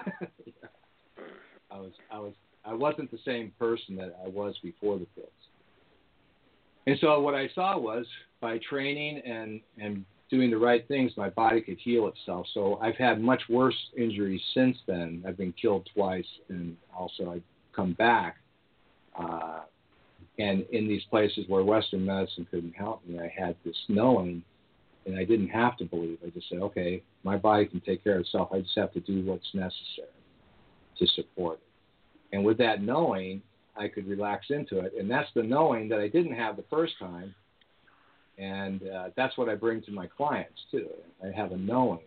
[1.78, 5.28] was I was I wasn't the same person that I was before the pills.
[6.86, 8.06] And so what I saw was
[8.40, 12.46] by training and and doing the right things, my body could heal itself.
[12.52, 15.24] So I've had much worse injuries since then.
[15.26, 17.42] I've been killed twice, and also I've
[17.74, 18.36] come back.
[19.18, 19.60] Uh,
[20.38, 24.42] and in these places where Western medicine couldn't help me, I had this knowing,
[25.06, 26.18] and I didn't have to believe.
[26.24, 28.50] I just said, okay, my body can take care of itself.
[28.52, 30.08] I just have to do what's necessary
[30.98, 32.36] to support it.
[32.36, 33.42] And with that knowing,
[33.76, 34.92] I could relax into it.
[34.98, 37.34] And that's the knowing that I didn't have the first time
[38.38, 40.88] and uh, that's what I bring to my clients too.
[41.22, 42.06] I have a knowing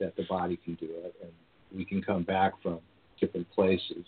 [0.00, 1.30] that the body can do it, and
[1.74, 2.80] we can come back from
[3.20, 4.04] different places.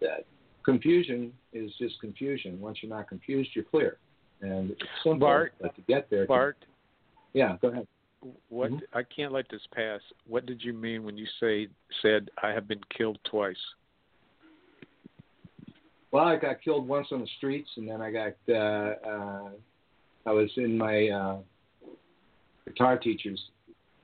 [0.00, 0.24] That
[0.68, 2.60] confusion is just confusion.
[2.60, 3.96] Once you're not confused, you're clear,
[4.42, 5.20] and it's simple.
[5.20, 6.56] Bart, but to get there, Bart.
[7.32, 7.86] yeah, go ahead.
[8.48, 8.82] What Mhm.
[8.92, 10.00] I can't let this pass.
[10.26, 11.68] What did you mean when you say
[12.02, 13.62] said I have been killed twice?
[16.10, 19.50] Well, I got killed once on the streets, and then I got uh, uh,
[20.26, 21.38] I was in my uh,
[22.66, 23.40] guitar teacher's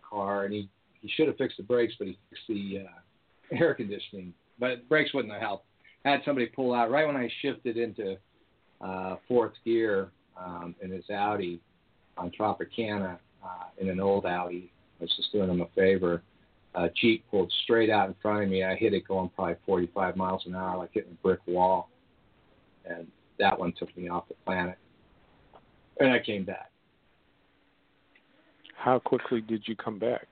[0.03, 0.69] car, and he
[1.01, 4.33] he should have fixed the brakes, but he fixed the uh, air conditioning.
[4.59, 5.67] But brakes wouldn't have helped.
[6.05, 8.17] I had somebody pull out right when I shifted into
[8.81, 11.61] uh, fourth gear um, in his Audi
[12.17, 14.71] on Tropicana uh, in an old Audi.
[15.01, 16.23] I was just doing him a favor.
[16.75, 18.65] A Jeep pulled straight out in front of me.
[18.65, 21.89] I hit it going probably 45 miles an hour, like hitting a brick wall.
[22.85, 23.07] And
[23.39, 24.77] that one took me off the planet.
[26.01, 26.71] And I came back.
[28.77, 30.27] How quickly did you come back?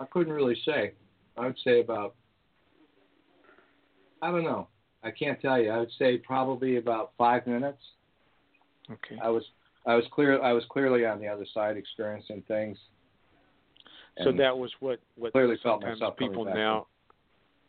[0.00, 0.92] I couldn't really say.
[1.36, 2.14] I would say about,
[4.22, 4.68] I don't know.
[5.02, 5.70] I can't tell you.
[5.70, 7.82] I would say probably about five minutes.
[8.90, 9.20] Okay.
[9.22, 9.44] I was
[9.86, 12.78] I was clear I was clearly on the other side experiencing things.
[14.24, 16.86] So that was what what clearly felt myself people now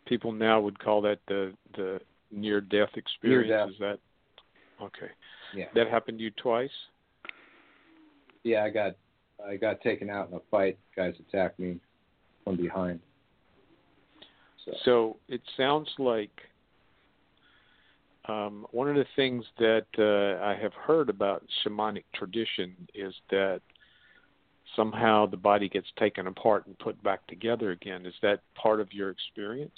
[0.07, 1.99] people now would call that the the
[2.31, 3.47] near death experience.
[3.47, 3.69] Near death.
[3.69, 3.99] Is that
[4.83, 5.12] okay?
[5.55, 5.65] Yeah.
[5.75, 6.69] That happened to you twice.
[8.43, 8.95] Yeah, I got
[9.47, 10.77] I got taken out in a fight.
[10.95, 11.79] Guys attacked me
[12.43, 12.99] from behind.
[14.71, 16.32] So, So it sounds like
[18.27, 23.62] um, one of the things that uh, I have heard about shamanic tradition is that
[24.75, 28.05] somehow the body gets taken apart and put back together again.
[28.05, 29.71] Is that part of your experience?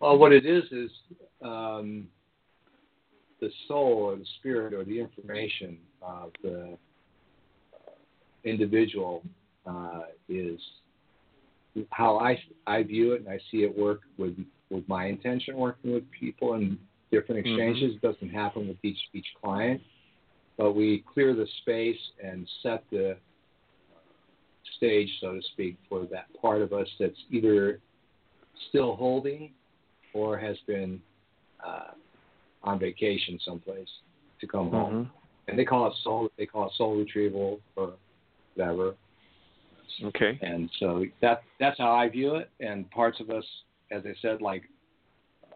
[0.00, 0.90] well, what it is is
[1.42, 2.08] um,
[3.40, 6.78] the soul or the spirit or the information of the
[8.44, 9.22] individual
[9.66, 10.58] uh, is
[11.90, 14.36] how I I view it, and I see it work with
[14.70, 16.78] with my intention working with people and
[17.10, 17.50] different Mhm.
[17.50, 17.96] exchanges.
[17.96, 19.82] It doesn't happen with each each client,
[20.56, 23.16] but we clear the space and set the
[24.76, 27.80] stage, so to speak, for that part of us that's either
[28.68, 29.52] still holding
[30.12, 31.00] or has been
[31.64, 31.92] uh,
[32.62, 33.88] on vacation someplace
[34.40, 35.10] to come home.
[35.48, 36.30] And they call it soul.
[36.36, 37.94] They call it soul retrieval or
[38.54, 38.94] whatever.
[40.04, 40.38] Okay.
[40.42, 42.50] And so that that's how I view it.
[42.60, 43.44] And parts of us,
[43.90, 44.64] as I said, like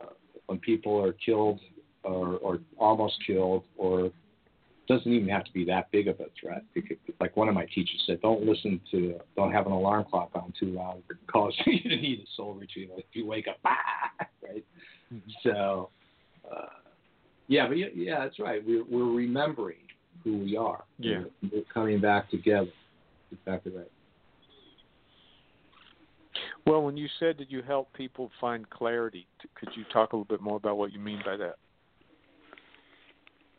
[0.01, 0.07] uh,
[0.47, 1.61] when people are killed
[2.05, 4.11] or, or almost killed, or
[4.87, 6.63] doesn't even have to be that big of a threat.
[7.21, 10.53] Like one of my teachers said, don't listen to, don't have an alarm clock on
[10.59, 11.03] too loud.
[11.27, 12.99] Cause you to need a soul retrieval.
[12.99, 14.65] If you wake up, ah, right?
[15.43, 15.91] So,
[16.51, 16.67] uh,
[17.47, 18.63] yeah, but yeah, yeah, that's right.
[18.67, 19.77] We're we're remembering
[20.23, 20.85] who we are.
[20.99, 21.23] Yeah.
[21.43, 22.71] We're, we're coming back together.
[23.33, 23.91] Exactly right.
[26.67, 30.25] Well, when you said that you help people find clarity, could you talk a little
[30.25, 31.57] bit more about what you mean by that?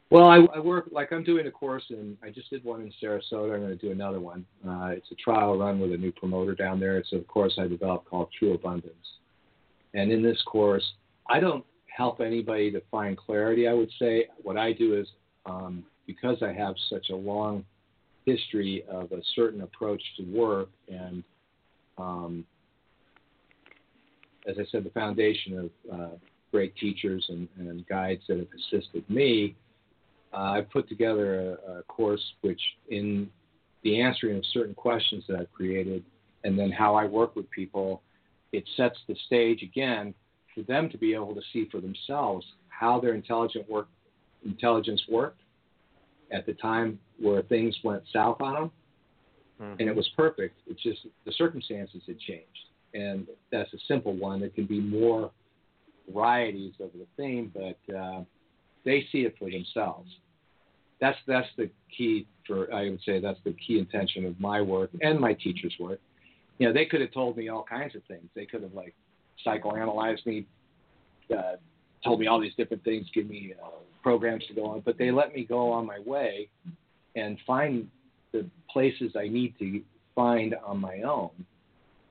[0.09, 2.93] Well, I, I work like I'm doing a course, and I just did one in
[3.01, 3.55] Sarasota.
[3.55, 4.45] I'm going to do another one.
[4.67, 6.97] Uh, it's a trial run with a new promoter down there.
[6.97, 8.95] It's a course I developed called True Abundance.
[9.93, 10.83] And in this course,
[11.27, 13.67] I don't help anybody to find clarity.
[13.67, 15.07] I would say what I do is
[15.45, 17.65] um, because I have such a long
[18.25, 21.23] history of a certain approach to work, and
[21.97, 22.45] um,
[24.47, 25.57] as I said, the foundation
[25.89, 26.15] of uh,
[26.51, 29.55] great teachers and, and guides that have assisted me
[30.35, 33.29] uh, I've put together a, a course which, in
[33.83, 36.03] the answering of certain questions that I've created,
[36.43, 38.01] and then how I work with people,
[38.51, 40.13] it sets the stage again
[40.53, 43.87] for them to be able to see for themselves how their intelligent work,
[44.45, 45.41] intelligence worked
[46.31, 48.71] at the time where things went south on them,
[49.61, 49.79] mm-hmm.
[49.79, 50.59] and it was perfect.
[50.67, 52.45] It's just the circumstances had changed,
[52.95, 54.39] and that's a simple one.
[54.39, 55.31] There can be more
[56.11, 58.21] varieties of the theme, but uh,
[58.85, 60.09] they see it for themselves.
[61.01, 64.91] That's that's the key for I would say that's the key intention of my work
[65.01, 65.99] and my teachers' work.
[66.57, 68.29] You know, they could have told me all kinds of things.
[68.33, 68.95] They could have like
[69.45, 70.45] psychoanalyzed me,
[71.35, 71.57] uh,
[72.03, 73.67] told me all these different things, give me uh,
[74.01, 76.47] programs to go on, but they let me go on my way
[77.17, 77.89] and find
[78.31, 79.81] the places I need to
[80.15, 81.31] find on my own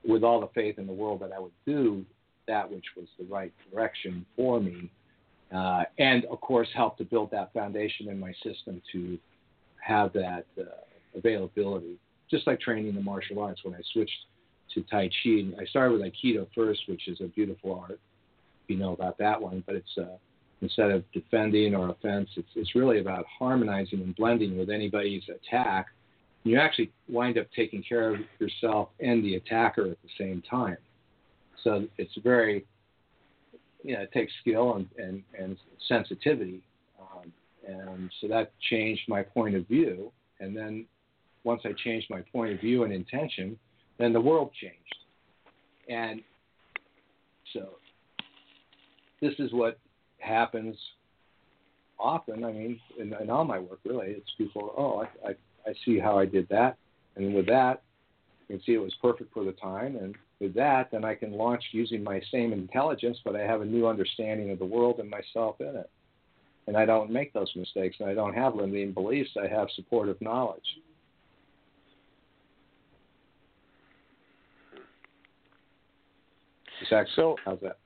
[0.07, 2.05] with all the faith in the world that I would do
[2.47, 4.89] that which was the right direction for me.
[5.55, 9.17] Uh, and of course, help to build that foundation in my system to
[9.81, 10.63] have that uh,
[11.15, 11.97] availability.
[12.29, 14.25] Just like training the martial arts, when I switched
[14.73, 17.99] to Tai Chi, I started with Aikido first, which is a beautiful art.
[18.67, 20.17] You know about that one, but it's uh,
[20.61, 25.87] instead of defending or offense, it's, it's really about harmonizing and blending with anybody's attack.
[26.45, 30.77] You actually wind up taking care of yourself and the attacker at the same time.
[31.63, 32.65] So it's very,
[33.83, 36.61] you know, it takes skill and, and, and sensitivity.
[37.01, 37.33] Um,
[37.67, 40.11] and so that changed my point of view.
[40.39, 40.85] And then
[41.43, 43.57] once I changed my point of view and intention,
[43.97, 44.77] then the world changed.
[45.89, 46.21] And
[47.53, 47.69] so
[49.19, 49.79] this is what
[50.19, 50.75] happens
[51.99, 52.43] often.
[52.43, 55.99] I mean, in, in all my work, really, it's people, oh, I, I, I see
[55.99, 56.77] how I did that.
[57.15, 57.81] And with that,
[58.47, 59.95] you can see it was perfect for the time.
[59.95, 63.65] And with that, then I can launch using my same intelligence, but I have a
[63.65, 65.89] new understanding of the world and myself in it.
[66.67, 69.29] And I don't make those mistakes, and I don't have limiting beliefs.
[69.41, 70.63] I have supportive knowledge.
[76.81, 77.13] Exactly.
[77.15, 77.77] So, how's that?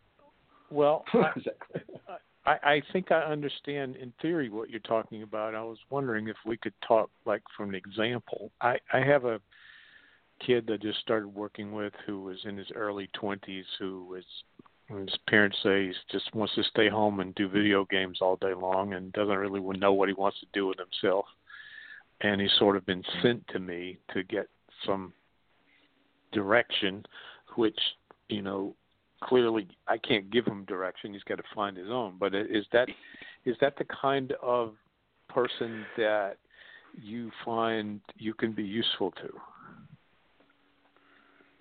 [0.71, 1.29] Well, I,
[2.45, 5.55] I I think I understand in theory what you're talking about.
[5.55, 8.51] I was wondering if we could talk like from an example.
[8.61, 9.41] I, I have a
[10.45, 14.23] kid that I just started working with who was in his early 20s who was
[14.87, 18.53] his parents say he just wants to stay home and do video games all day
[18.53, 21.25] long and doesn't really know what he wants to do with himself.
[22.21, 24.47] And he's sort of been sent to me to get
[24.85, 25.13] some
[26.31, 27.05] direction,
[27.55, 27.79] which
[28.29, 28.75] you know
[29.23, 31.13] clearly I can't give him direction.
[31.13, 32.15] He's got to find his own.
[32.19, 32.89] But is that
[33.45, 34.73] is that the kind of
[35.27, 36.37] person that
[37.01, 39.29] you find you can be useful to?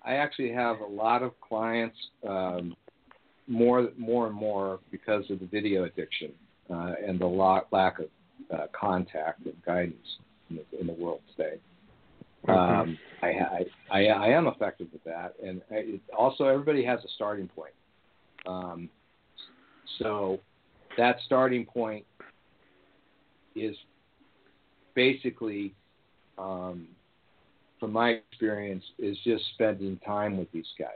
[0.03, 2.75] I actually have a lot of clients, um,
[3.47, 6.31] more more and more because of the video addiction
[6.69, 8.05] uh, and the lack of
[8.53, 10.17] uh, contact and guidance
[10.49, 11.57] in the, in the world today.
[12.47, 12.51] Mm-hmm.
[12.51, 17.47] Um, I, I, I am effective with that, and it, also everybody has a starting
[17.47, 17.73] point.
[18.47, 18.89] Um,
[19.97, 20.39] so
[20.97, 22.05] that starting point
[23.55, 23.75] is
[24.95, 25.73] basically
[26.37, 26.87] um,
[27.79, 30.89] from my experience, is just spending time with these guys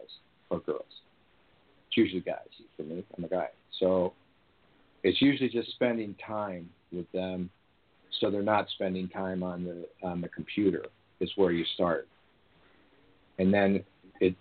[0.50, 0.84] or girls.
[1.88, 2.38] It's usually guys
[2.76, 3.04] for me.
[3.18, 3.50] I'm a guy.
[3.80, 4.14] So
[5.04, 7.50] it's usually just spending time with them
[8.20, 10.86] so they're not spending time on the on the computer
[11.24, 12.07] is where you start.
[13.39, 13.84] And then
[14.19, 14.36] it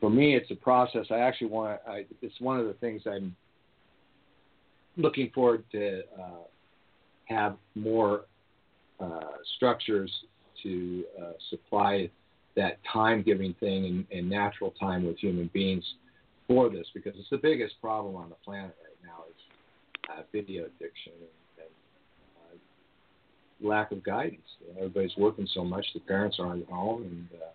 [0.00, 1.06] for me it's a process.
[1.10, 3.34] I actually want I, it's one of the things I'm
[4.96, 6.44] looking forward to uh,
[7.26, 8.24] have more
[9.00, 9.20] uh,
[9.56, 10.12] structures
[10.62, 12.10] to uh, supply
[12.56, 15.84] that time giving thing and, and, natural time with human beings
[16.48, 20.64] for this because it's the biggest problem on the planet right now is uh, video
[20.64, 21.39] addiction and,
[23.62, 24.40] lack of guidance.
[24.76, 27.46] Everybody's working so much, the parents aren't at home, and uh,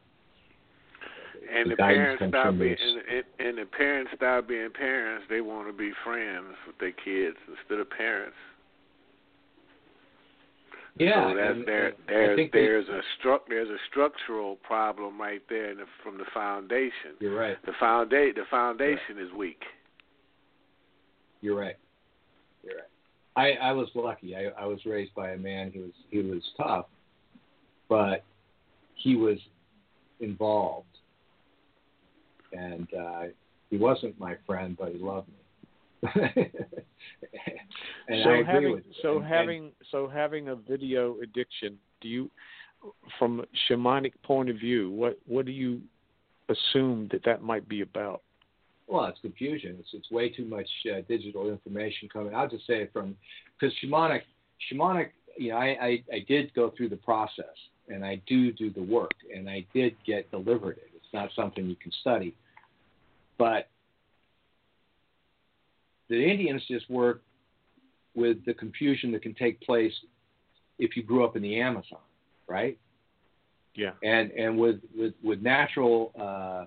[1.53, 3.01] and the, the parents stop being and,
[3.39, 5.25] and, and the parents stop being parents.
[5.29, 8.35] They want to be friends with their kids instead of parents.
[10.97, 15.83] Yeah, so that's, there, there's there's a stru- there's a structural problem right there the,
[16.01, 17.19] from the foundation.
[17.19, 17.57] You're right.
[17.65, 19.25] The foundation the foundation right.
[19.25, 19.61] is weak.
[21.41, 21.75] You're right.
[22.63, 22.83] You're right.
[23.35, 24.35] I I was lucky.
[24.35, 26.85] I I was raised by a man who was he was tough,
[27.89, 28.23] but
[28.95, 29.37] he was
[30.19, 30.87] involved,
[32.53, 33.23] and uh,
[33.69, 35.33] he wasn't my friend, but he loved me.
[38.23, 42.31] so having so and, having and, so having a video addiction, do you,
[43.17, 45.81] from a shamanic point of view, what what do you
[46.49, 48.21] assume that that might be about?
[48.87, 49.77] Well, it's confusion.
[49.79, 52.35] It's it's way too much uh, digital information coming.
[52.35, 53.15] I'll just say it from
[53.59, 54.21] because shamanic
[54.71, 55.09] shamanic.
[55.37, 57.45] You know, I, I I did go through the process,
[57.89, 60.91] and I do do the work, and I did get delivered it.
[60.95, 62.35] It's not something you can study,
[63.37, 63.69] but
[66.09, 67.21] the Indians just work
[68.13, 69.93] with the confusion that can take place
[70.77, 71.99] if you grew up in the Amazon,
[72.47, 72.77] right?
[73.75, 73.91] Yeah.
[74.03, 76.65] And and with with with natural uh,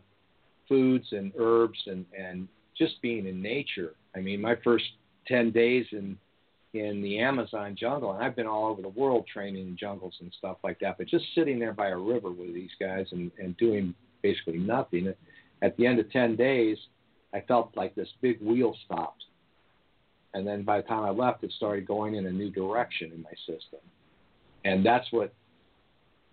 [0.69, 3.95] foods and herbs and and just being in nature.
[4.15, 4.85] I mean, my first
[5.27, 6.17] ten days in
[6.75, 10.33] in the Amazon jungle, and I've been all over the world training in jungles and
[10.37, 10.99] stuff like that.
[10.99, 15.13] But just sitting there by a river with these guys and and doing basically nothing.
[15.61, 16.79] At the end of ten days,
[17.35, 19.25] I felt like this big wheel stopped,
[20.35, 23.23] and then by the time I left, it started going in a new direction in
[23.23, 23.81] my system,
[24.65, 25.33] and that's what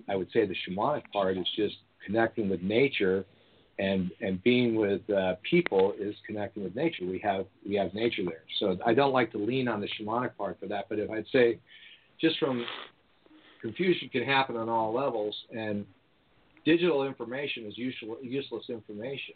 [0.07, 1.75] I would say the shamanic part is just
[2.05, 3.25] connecting with nature
[3.77, 7.05] and and being with uh, people is connecting with nature.
[7.05, 8.43] We have we have nature there.
[8.59, 10.85] So I don't like to lean on the shamanic part for that.
[10.89, 11.59] But if I'd say,
[12.19, 12.65] just from
[13.61, 15.85] confusion can happen on all levels, and
[16.65, 19.35] digital information is useful, useless information.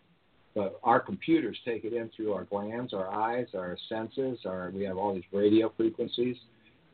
[0.55, 4.39] But our computers take it in through our glands, our eyes, our senses.
[4.45, 6.37] Our we have all these radio frequencies,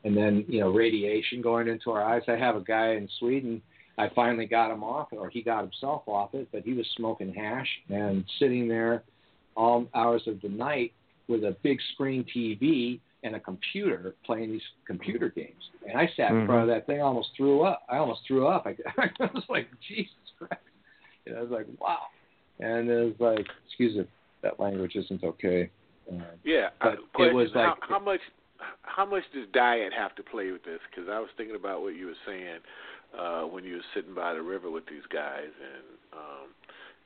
[0.04, 2.22] and then you know radiation going into our eyes.
[2.26, 3.62] I have a guy in Sweden
[3.98, 7.32] I finally got him off, or he got himself off it, but he was smoking
[7.32, 9.02] hash and sitting there
[9.56, 10.92] all hours of the night
[11.28, 15.70] with a big screen TV and a computer playing these computer games.
[15.88, 16.40] And I sat mm-hmm.
[16.40, 16.78] in front of mm-hmm.
[16.78, 17.82] that thing, I almost threw up.
[17.88, 18.66] I almost threw up.
[18.66, 20.60] I, I was like, Jesus Christ.
[21.26, 22.02] And I was like, wow.
[22.60, 24.06] And it was like, excuse me,
[24.42, 25.70] that language isn't okay.
[26.10, 28.20] Uh, yeah, but uh, it was like how, how much
[28.82, 30.80] how much does diet have to play with this?
[30.90, 32.60] Because I was thinking about what you were saying
[33.18, 36.48] uh, when you were sitting by the river with these guys, and um,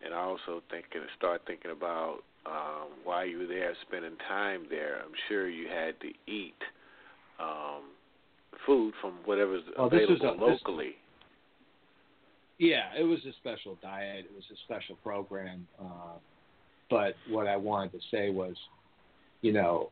[0.05, 5.01] and I also thinking start thinking about um, while you were there spending time there.
[5.03, 6.61] I'm sure you had to eat
[7.39, 7.83] um,
[8.67, 10.87] food from whatever's oh, available a, locally.
[10.87, 10.95] This,
[12.59, 14.27] yeah, it was a special diet.
[14.27, 15.67] It was a special program.
[15.81, 16.19] Uh,
[16.91, 18.55] but what I wanted to say was,
[19.41, 19.91] you know,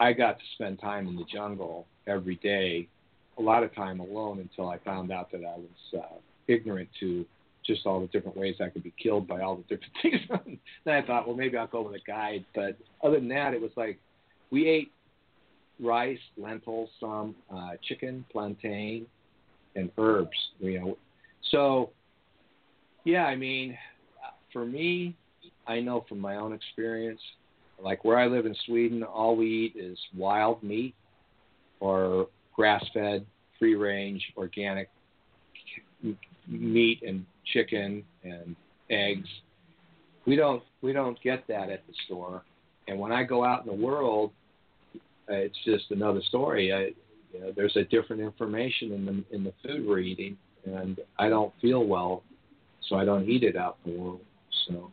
[0.00, 2.88] I got to spend time in the jungle every day
[3.38, 6.16] a lot of time alone until I found out that I was uh,
[6.48, 7.24] ignorant to
[7.66, 10.58] just all the different ways I could be killed by all the different things.
[10.84, 12.44] then I thought, well, maybe I'll go with a guide.
[12.54, 13.98] But other than that, it was like
[14.50, 14.90] we ate
[15.78, 19.06] rice, lentils, some uh, chicken, plantain,
[19.76, 20.36] and herbs.
[20.58, 20.98] You know,
[21.50, 21.90] so
[23.04, 23.76] yeah, I mean,
[24.52, 25.14] for me,
[25.66, 27.20] I know from my own experience,
[27.82, 30.94] like where I live in Sweden, all we eat is wild meat
[31.80, 33.24] or grass fed,
[33.58, 34.88] free range, organic
[36.46, 38.56] meat and chicken and
[38.90, 39.28] eggs.
[40.26, 42.42] We don't we don't get that at the store.
[42.88, 44.32] And when I go out in the world,
[44.94, 46.72] uh, it's just another story.
[46.72, 46.90] I,
[47.32, 51.28] you know, there's a different information in the in the food we're eating, and I
[51.28, 52.22] don't feel well,
[52.88, 54.20] so I don't eat it out in the world.
[54.66, 54.90] So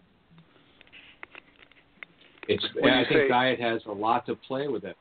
[2.48, 4.96] it's I think say, diet has a lot to play with it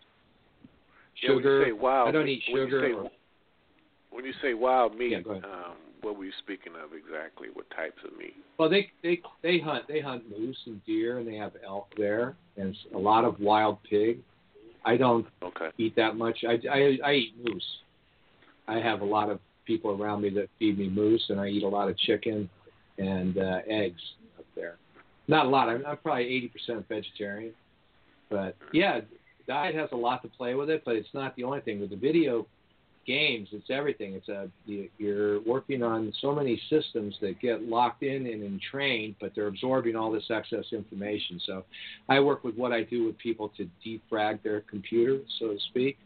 [1.24, 1.66] sugar.
[1.66, 2.80] Yeah, wild, I don't eat sugar.
[2.80, 3.10] When you say, or,
[4.10, 7.48] when you say wild meat, yeah, um, what were you speaking of exactly?
[7.52, 8.34] What types of meat?
[8.58, 12.36] Well, they they they hunt they hunt moose and deer, and they have elk there,
[12.56, 14.18] and a lot of wild pig.
[14.84, 15.70] I don't okay.
[15.78, 16.44] eat that much.
[16.46, 17.66] I, I I eat moose.
[18.68, 21.64] I have a lot of people around me that feed me moose, and I eat
[21.64, 22.48] a lot of chicken
[22.98, 24.00] and uh, eggs
[24.38, 24.76] up there.
[25.28, 25.68] Not a lot.
[25.68, 27.52] I'm, I'm probably 80% vegetarian,
[28.30, 29.00] but yeah,
[29.46, 31.80] diet has a lot to play with it, but it's not the only thing.
[31.80, 32.46] With the video
[33.06, 34.14] games, it's everything.
[34.14, 34.48] It's a
[34.98, 39.96] you're working on so many systems that get locked in and entrained, but they're absorbing
[39.96, 41.40] all this excess information.
[41.46, 41.64] So,
[42.08, 45.98] I work with what I do with people to defrag their computer, so to speak,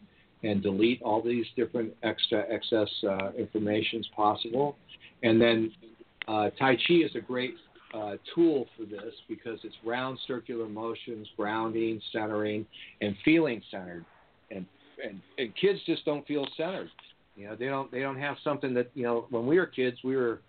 [0.43, 4.77] and delete all these different extra excess uh, informations possible.
[5.23, 5.71] And then
[6.27, 7.55] uh, Tai Chi is a great
[7.93, 12.65] uh, tool for this because it's round circular motions, grounding, centering,
[13.01, 14.05] and feeling centered.
[14.49, 14.65] And,
[15.03, 16.89] and and kids just don't feel centered.
[17.35, 19.25] You know, they don't they don't have something that you know.
[19.29, 20.41] When we were kids, we were.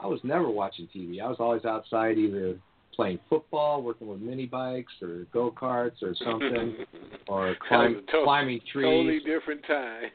[0.00, 1.20] I was never watching TV.
[1.20, 2.56] I was always outside, either
[2.94, 6.76] playing football, working with mini bikes or go karts or something,
[7.28, 8.84] or climb, to- climbing trees.
[8.84, 10.10] Totally different time.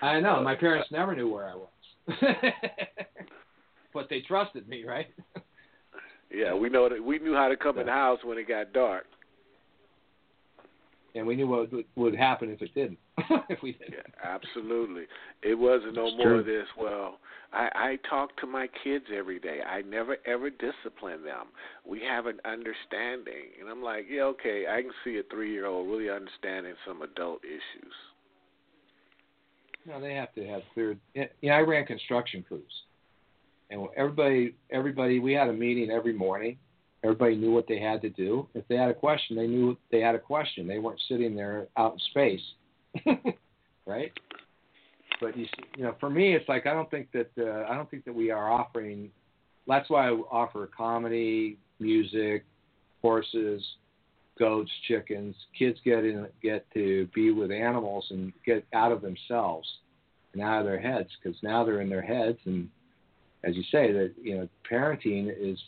[0.00, 0.40] I know.
[0.44, 1.68] My parents never knew where I was.
[3.92, 5.06] but they trusted me, right?
[6.30, 8.72] yeah, we know that we knew how to come in the house when it got
[8.72, 9.04] dark.
[11.14, 12.98] And we knew what would happen if it didn't.
[13.50, 13.92] if we didn't.
[13.92, 15.04] Yeah, absolutely.
[15.42, 16.64] It wasn't no more of this.
[16.78, 17.18] Well,
[17.52, 19.58] I, I talk to my kids every day.
[19.60, 21.48] I never ever discipline them.
[21.86, 24.64] We have an understanding, and I'm like, yeah, okay.
[24.70, 27.92] I can see a three year old really understanding some adult issues.
[29.86, 30.96] No, they have to have clear.
[31.14, 32.72] You know, I ran construction crews,
[33.72, 36.58] and everybody everybody we had a meeting every morning.
[37.04, 38.46] Everybody knew what they had to do.
[38.54, 40.68] If they had a question, they knew they had a question.
[40.68, 43.34] They weren't sitting there out in space,
[43.86, 44.12] right?
[45.22, 47.74] but you see, you know, for me, it's like I don't think that uh, I
[47.74, 49.08] don't think that we are offering.
[49.66, 52.44] That's why I offer comedy, music,
[53.00, 53.62] horses,
[54.38, 55.36] goats, chickens.
[55.56, 59.68] Kids get in, get to be with animals and get out of themselves
[60.32, 62.68] and out of their heads because now they're in their heads and
[63.44, 65.58] as you say that you know parenting is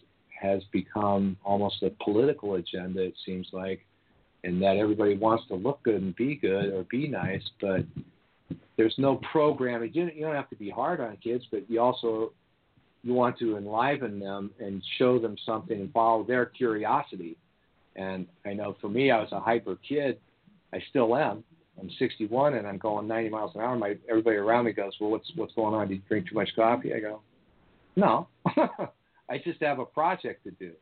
[0.41, 3.85] has become almost a political agenda it seems like
[4.43, 7.81] and that everybody wants to look good and be good or be nice but
[8.77, 12.33] there's no programming you don't have to be hard on kids but you also
[13.03, 17.37] you want to enliven them and show them something and follow their curiosity
[17.97, 20.19] and I know for me I was a hyper kid
[20.73, 21.45] I still am
[21.81, 23.77] I'm 61 and I'm going 90 miles an hour.
[23.77, 25.89] My everybody around me goes, "Well, what's what's going on?
[25.89, 27.21] Do you drink too much coffee?" I go,
[27.97, 30.73] "No, I just have a project to do."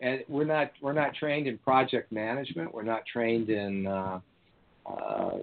[0.00, 2.74] And we're not we're not trained in project management.
[2.74, 4.20] We're not trained in uh,
[4.86, 5.38] uh,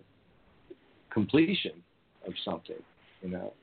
[1.12, 1.84] completion
[2.28, 2.82] of something,
[3.22, 3.54] you know.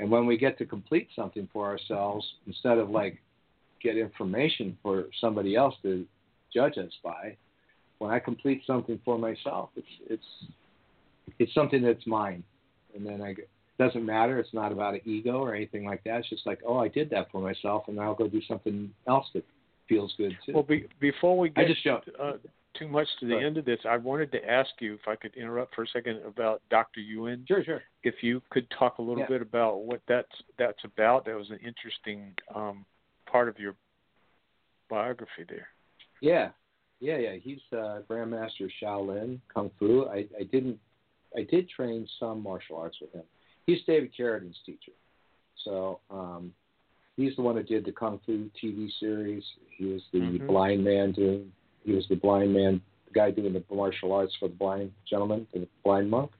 [0.00, 3.20] And when we get to complete something for ourselves, instead of like
[3.82, 6.04] get information for somebody else to
[6.52, 7.36] judge us by,
[7.98, 10.24] when I complete something for myself, it's it's
[11.38, 12.42] it's something that's mine,
[12.96, 13.34] and then I
[13.86, 14.38] doesn't matter.
[14.38, 16.20] It's not about an ego or anything like that.
[16.20, 18.90] It's just like, oh, I did that for myself, and now I'll go do something
[19.06, 19.44] else that
[19.88, 20.52] feels good too.
[20.54, 22.32] Well, be, before we get I just uh,
[22.78, 25.34] too much to the end of this, I wanted to ask you if I could
[25.34, 27.00] interrupt for a second about Dr.
[27.00, 27.44] Yuen.
[27.46, 27.82] Sure, sure.
[28.02, 29.28] If you could talk a little Yeah.
[29.28, 31.24] bit about what that's that's about.
[31.26, 32.84] That was an interesting um,
[33.26, 33.74] part of your
[34.88, 35.68] biography there.
[36.20, 36.50] Yeah,
[37.00, 37.34] yeah, yeah.
[37.34, 40.06] He's uh, Grandmaster Shaolin Kung Fu.
[40.06, 40.78] I, I didn't,
[41.36, 43.24] I did train some martial arts with him.
[43.66, 44.92] He's David Carradine teacher,
[45.64, 46.52] so um,
[47.16, 49.44] he's the one that did the Kung Fu TV series.
[49.76, 50.46] He was the Mhm.
[50.46, 51.52] blind man doing.
[51.84, 55.46] He was the blind man, the guy doing the martial arts for the blind gentleman,
[55.52, 56.32] the blind monk.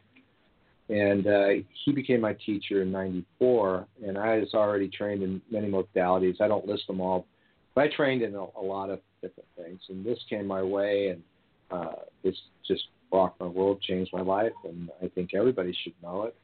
[0.88, 1.48] And uh,
[1.84, 6.40] he became my teacher in '94, and I was already trained in many modalities.
[6.40, 7.26] I don't list them all,
[7.74, 9.80] but I trained in a, a lot of different things.
[9.88, 11.22] And this came my way, and
[11.70, 11.94] uh,
[12.24, 16.34] this just rocked my world, changed my life, and I think everybody should know it.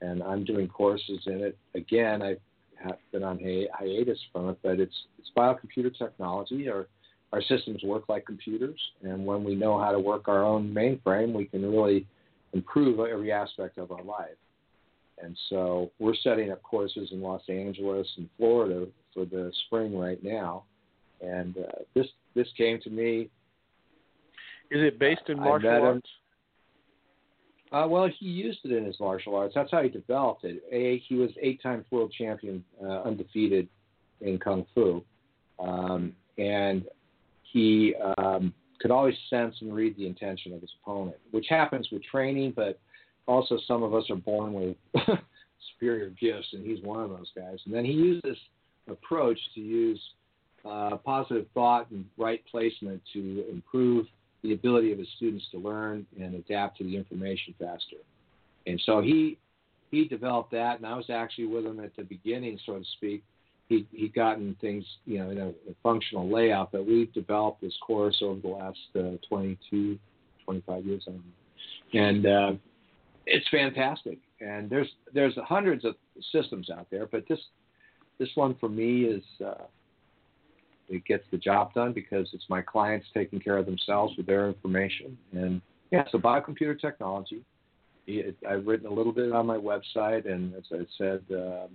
[0.00, 1.58] And I'm doing courses in it.
[1.74, 2.40] Again, I've
[3.12, 6.68] been on hi- hiatus from it, but it's it's biocomputer technology.
[6.68, 6.86] Our
[7.32, 11.32] our systems work like computers, and when we know how to work our own mainframe,
[11.32, 12.06] we can really
[12.52, 14.36] improve every aspect of our life.
[15.22, 20.22] And so we're setting up courses in Los Angeles and Florida for the spring right
[20.22, 20.64] now.
[21.20, 23.30] And uh, this this came to me.
[24.70, 26.08] Is it based in martial arts?
[27.72, 29.54] Uh, well, he used it in his martial arts.
[29.54, 30.62] That's how he developed it.
[30.70, 33.68] A, he was eight times world champion, uh, undefeated
[34.20, 35.02] in kung fu,
[35.58, 36.84] um, and
[37.42, 42.02] he um, could always sense and read the intention of his opponent, which happens with
[42.04, 42.78] training, but
[43.26, 44.76] also some of us are born with
[45.72, 47.58] superior gifts, and he's one of those guys.
[47.64, 48.38] And then he used this
[48.88, 50.00] approach to use
[50.64, 54.06] uh, positive thought and right placement to improve
[54.46, 57.96] the ability of his students to learn and adapt to the information faster.
[58.66, 59.38] And so he
[59.90, 63.22] he developed that, and I was actually with him at the beginning, so to speak.
[63.68, 67.76] He he gotten things you know in a, a functional layout, but we've developed this
[67.84, 69.98] course over the last uh, 22,
[70.44, 72.00] 25 years, I know.
[72.00, 72.52] and uh,
[73.26, 74.18] it's fantastic.
[74.40, 75.94] And there's there's hundreds of
[76.32, 77.40] systems out there, but this
[78.18, 79.64] this one for me is uh,
[80.88, 84.48] it gets the job done because it's my clients taking care of themselves with their
[84.48, 85.16] information.
[85.32, 85.60] And
[85.90, 87.42] yeah, so biocomputer technology.
[88.06, 91.70] It, I've written a little bit on my website, and as I said, um,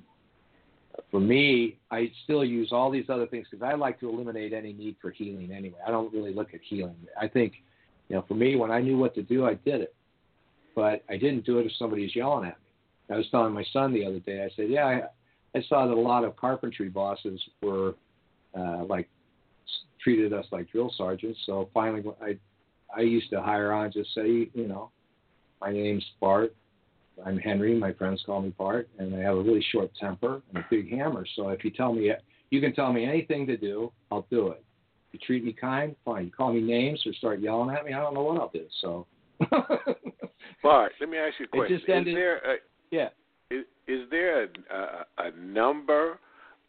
[1.09, 4.73] for me, I still use all these other things because I like to eliminate any
[4.73, 5.77] need for healing anyway.
[5.85, 6.95] I don't really look at healing.
[7.19, 7.53] I think,
[8.07, 9.93] you know, for me, when I knew what to do, I did it.
[10.73, 13.15] But I didn't do it if somebody's yelling at me.
[13.15, 15.01] I was telling my son the other day, I said, yeah, I,
[15.57, 17.95] I saw that a lot of carpentry bosses were
[18.57, 19.09] uh, like
[20.03, 21.39] treated us like drill sergeants.
[21.45, 22.37] So finally, I
[22.95, 24.91] I used to hire on just say, you know,
[25.59, 26.53] my name's Bart.
[27.25, 27.77] I'm Henry.
[27.77, 30.91] My friends call me Bart, and I have a really short temper and a big
[30.91, 31.25] hammer.
[31.35, 32.11] So if you tell me
[32.49, 34.63] you can tell me anything to do, I'll do it.
[35.11, 36.25] You treat me kind, fine.
[36.25, 38.65] You call me names or start yelling at me, I don't know what I'll do.
[38.81, 39.07] So.
[40.63, 41.77] Bart, let me ask you a question.
[41.77, 42.55] just ended- is there a,
[42.91, 43.09] yeah.
[43.49, 46.19] is, is there a, a, a number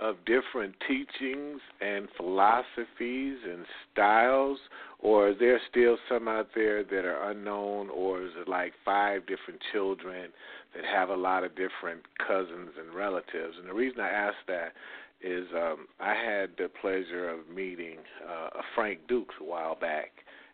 [0.03, 4.59] of different teachings and philosophies and styles,
[4.98, 9.22] or is there still some out there that are unknown, or is it like five
[9.26, 10.30] different children
[10.74, 13.55] that have a lot of different cousins and relatives?
[13.59, 14.72] And the reason I ask that
[15.20, 17.98] is um, I had the pleasure of meeting
[18.28, 20.11] uh, Frank Dukes a while back,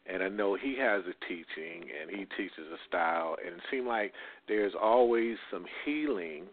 [0.06, 3.86] and I know he has a teaching, and he teaches a style, and it seemed
[3.86, 4.12] like
[4.46, 6.44] there's always some healing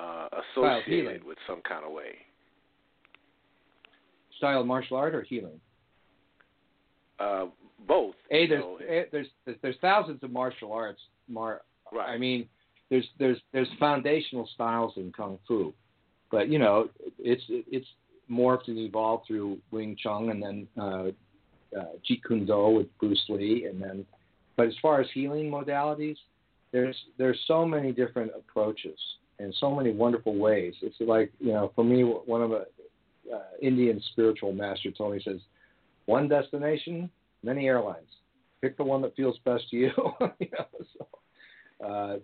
[0.00, 2.16] uh, associated with some kind of way.
[4.38, 5.60] Style of martial art or healing?
[7.18, 7.46] Uh,
[7.86, 8.14] both.
[8.30, 9.26] A, there's know, A, there's
[9.62, 11.00] there's thousands of martial arts.
[11.28, 12.08] Mar, right.
[12.08, 12.48] I mean,
[12.88, 15.74] there's there's there's foundational styles in kung fu,
[16.30, 16.88] but you know
[17.18, 17.86] it's it's
[18.30, 21.08] morphed and evolved through Wing Chun and then uh,
[21.78, 24.06] uh, Jeet Kune Do with Bruce Lee, and then.
[24.56, 26.16] But as far as healing modalities,
[26.72, 28.98] there's there's so many different approaches
[29.40, 30.74] and so many wonderful ways.
[30.82, 32.66] It's like you know, for me, one of the
[33.32, 35.40] uh, Indian spiritual master told me he says,
[36.06, 37.10] one destination,
[37.42, 38.08] many airlines.
[38.60, 39.90] Pick the one that feels best to you.
[40.38, 40.66] you know,
[40.98, 42.16] so, uh,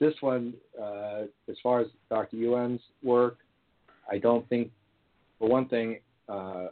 [0.00, 2.36] this one, uh, as far as Dr.
[2.36, 3.38] Yuen's work,
[4.10, 4.70] I don't think,
[5.38, 6.66] for one thing, uh,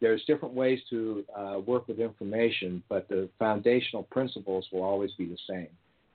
[0.00, 5.26] there's different ways to uh, work with information, but the foundational principles will always be
[5.26, 5.68] the same.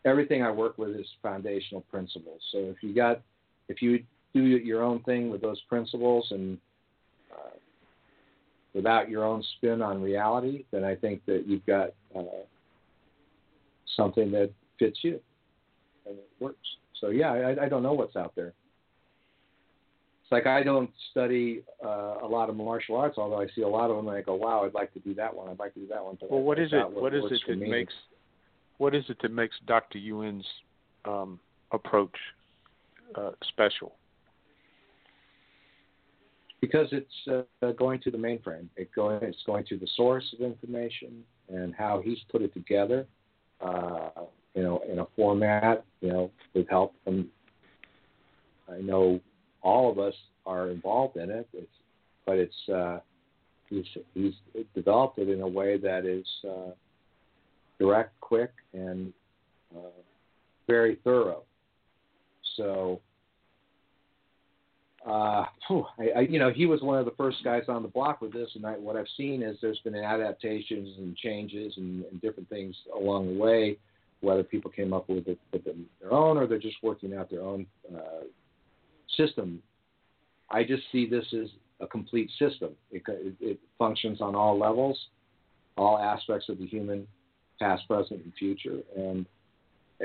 [0.06, 2.42] Everything I work with is foundational principles.
[2.52, 3.22] So if you got,
[3.70, 6.58] if you do your own thing with those principles and
[7.32, 7.56] uh,
[8.74, 12.24] without your own spin on reality, then I think that you've got uh,
[13.96, 15.20] something that fits you
[16.06, 16.58] and it works.
[17.00, 18.54] So yeah, I, I don't know what's out there.
[20.24, 23.68] It's like I don't study uh, a lot of martial arts, although I see a
[23.68, 24.08] lot of them.
[24.08, 25.50] and I go, wow, I'd like to do that one.
[25.50, 26.18] I'd like to do that one.
[26.20, 26.78] But Well, what is it?
[26.78, 27.70] not What is it that me.
[27.70, 27.94] makes
[28.78, 29.98] what is it that makes Dr.
[29.98, 30.46] Yuen's
[31.06, 31.40] um,
[31.72, 32.16] approach
[33.16, 33.94] uh, special?
[36.64, 38.70] because it's uh, going to the mainframe.
[38.78, 43.06] It going, it's going to the source of information and how he's put it together,
[43.60, 44.22] uh,
[44.56, 47.28] you know, in a format, you know, with help from.
[48.72, 49.20] I know
[49.62, 50.14] all of us
[50.46, 51.68] are involved in it, it's,
[52.26, 53.00] but it's uh,
[53.70, 54.34] he's he's
[54.74, 56.72] developed it in a way that is uh,
[57.84, 59.12] direct, quick, and
[59.76, 60.02] uh,
[60.68, 61.44] very thorough.
[62.56, 63.02] So
[65.06, 67.90] uh, phew, I, I, you know, he was one of the first guys on the
[67.90, 72.06] block with this, and I, what I've seen is there's been adaptations and changes and,
[72.06, 73.78] and different things along the way,
[74.22, 77.30] whether people came up with it with them, their own or they're just working out
[77.30, 78.24] their own uh,
[79.18, 79.62] system.
[80.50, 81.50] I just see this as
[81.82, 82.70] a complete system.
[82.92, 84.98] It, it, it functions on all levels,
[85.76, 87.06] all aspects of the human,
[87.64, 89.26] past, present, and future, and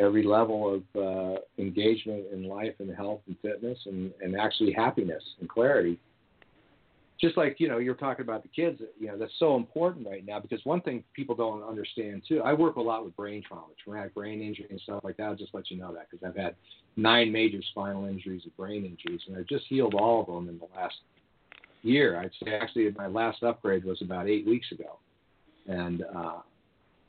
[0.01, 5.23] every level of uh, engagement in life and health and fitness and, and actually happiness
[5.41, 5.99] and clarity.
[7.21, 10.25] Just like, you know, you're talking about the kids, you know, that's so important right
[10.25, 13.73] now because one thing people don't understand too, I work a lot with brain trauma,
[13.83, 15.25] traumatic brain injury and stuff like that.
[15.25, 16.55] I'll just let you know that because I've had
[16.97, 20.59] nine major spinal injuries and brain injuries and I've just healed all of them in
[20.61, 20.95] the last
[21.83, 22.21] year.
[22.21, 24.99] I'd say actually my last upgrade was about eight weeks ago.
[25.67, 26.39] And, uh,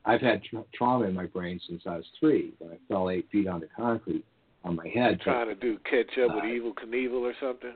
[0.10, 3.28] I've had tra- trauma in my brain since I was three when I fell eight
[3.32, 4.26] feet onto concrete
[4.64, 5.22] on my head.
[5.22, 7.74] trying to do catch up with uh, Evel Knievel or something.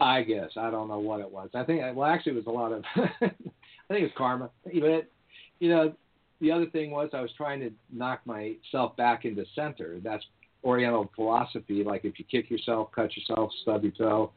[0.00, 1.50] I guess I don't know what it was.
[1.54, 2.84] I think well, actually, it was a lot of.
[2.96, 4.50] I think it's karma.
[4.64, 5.08] But
[5.60, 5.92] you know,
[6.40, 10.00] the other thing was I was trying to knock myself back into center.
[10.02, 10.24] That's
[10.64, 11.84] Oriental philosophy.
[11.84, 14.32] Like if you kick yourself, cut yourself, stub your toe,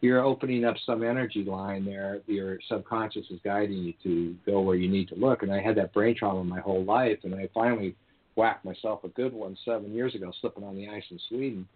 [0.00, 2.20] you're opening up some energy line there.
[2.26, 5.42] Your subconscious is guiding you to go where you need to look.
[5.42, 7.94] And I had that brain trauma my whole life, and I finally
[8.36, 11.68] whacked myself a good one seven years ago, slipping on the ice in Sweden.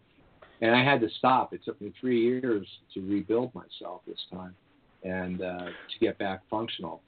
[0.61, 1.53] And I had to stop.
[1.53, 4.55] It took me three years to rebuild myself this time,
[5.03, 7.03] and uh, to get back functional.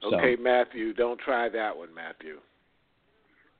[0.00, 2.38] So- Okay, Matthew, don't try that one, Matthew.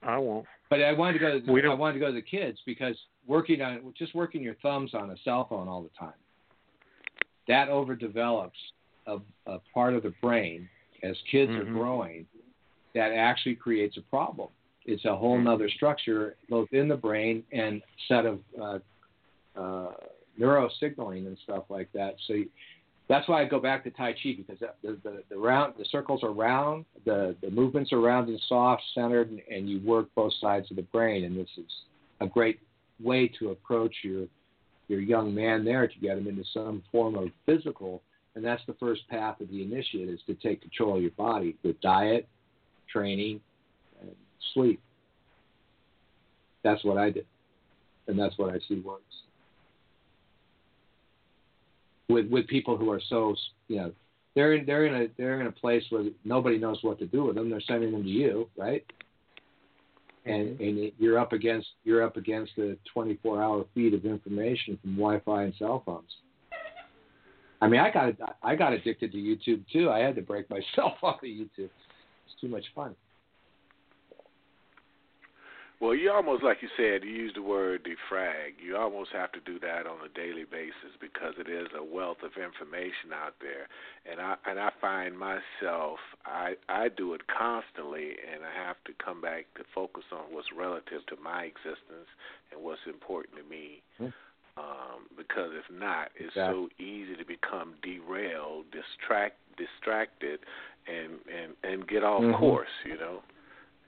[0.01, 0.45] I won't.
[0.69, 1.39] But I wanted to go.
[1.39, 2.95] To, We I don't- wanted to go to the kids because
[3.29, 6.17] working on just working your thumbs on a cell phone all the time
[7.47, 8.51] that overdevelops
[9.07, 10.67] a, a part of the brain
[11.03, 11.73] as kids are Mhm.
[11.73, 12.27] growing
[12.93, 14.49] that actually creates a problem.
[14.85, 15.43] It's a whole Mhm.
[15.43, 18.79] nother structure both in the brain and set of uh,
[19.55, 19.93] uh,
[20.37, 22.15] neurosignaling and stuff like that.
[22.25, 22.49] So you,
[23.07, 26.23] that's why I go back to Tai Chi because the, the, the round, the circles
[26.23, 30.33] are round, the, the movements are round and soft, centered, and, and you work both
[30.35, 31.23] sides of the brain.
[31.25, 31.71] And this is
[32.21, 32.59] a great
[33.01, 34.25] way to approach your
[34.87, 38.01] your young man there to get him into some form of physical.
[38.35, 41.55] And that's the first path of the initiate is to take control of your body
[41.63, 42.27] with diet,
[42.91, 43.39] training,
[44.01, 44.11] and
[44.53, 44.81] sleep.
[46.63, 47.25] That's what I did,
[48.07, 49.03] and that's what I see works
[52.09, 53.35] with with people who are so
[53.67, 53.91] you know
[54.35, 57.23] they're in, they're in a they're in a place where nobody knows what to do
[57.23, 57.49] with them.
[57.49, 58.83] They're sending them to you, right?
[60.29, 64.95] And and you're up against you're up against a 24 hour feed of information from
[64.95, 66.09] Wi-Fi and cell phones.
[67.61, 68.13] I mean, I got
[68.43, 69.89] I got addicted to YouTube too.
[69.89, 71.69] I had to break myself off of YouTube.
[72.25, 72.95] It's too much fun.
[75.79, 78.59] Well, you almost like you said, you used the word defrag.
[78.61, 82.19] You almost have to do that on a daily basis because it is a wealth
[82.21, 83.71] of information out there.
[84.03, 88.93] And I and I find myself I I do it constantly and I have to
[89.03, 92.11] come back to focus on what's relative to my existence
[92.51, 93.81] and what's important to me.
[94.01, 94.11] Mm-hmm.
[94.59, 96.67] Um, because if not, it's exactly.
[96.67, 100.43] so easy to become derailed, distract, distracted,
[100.91, 102.35] and and and get off mm-hmm.
[102.35, 102.75] course.
[102.83, 103.23] You know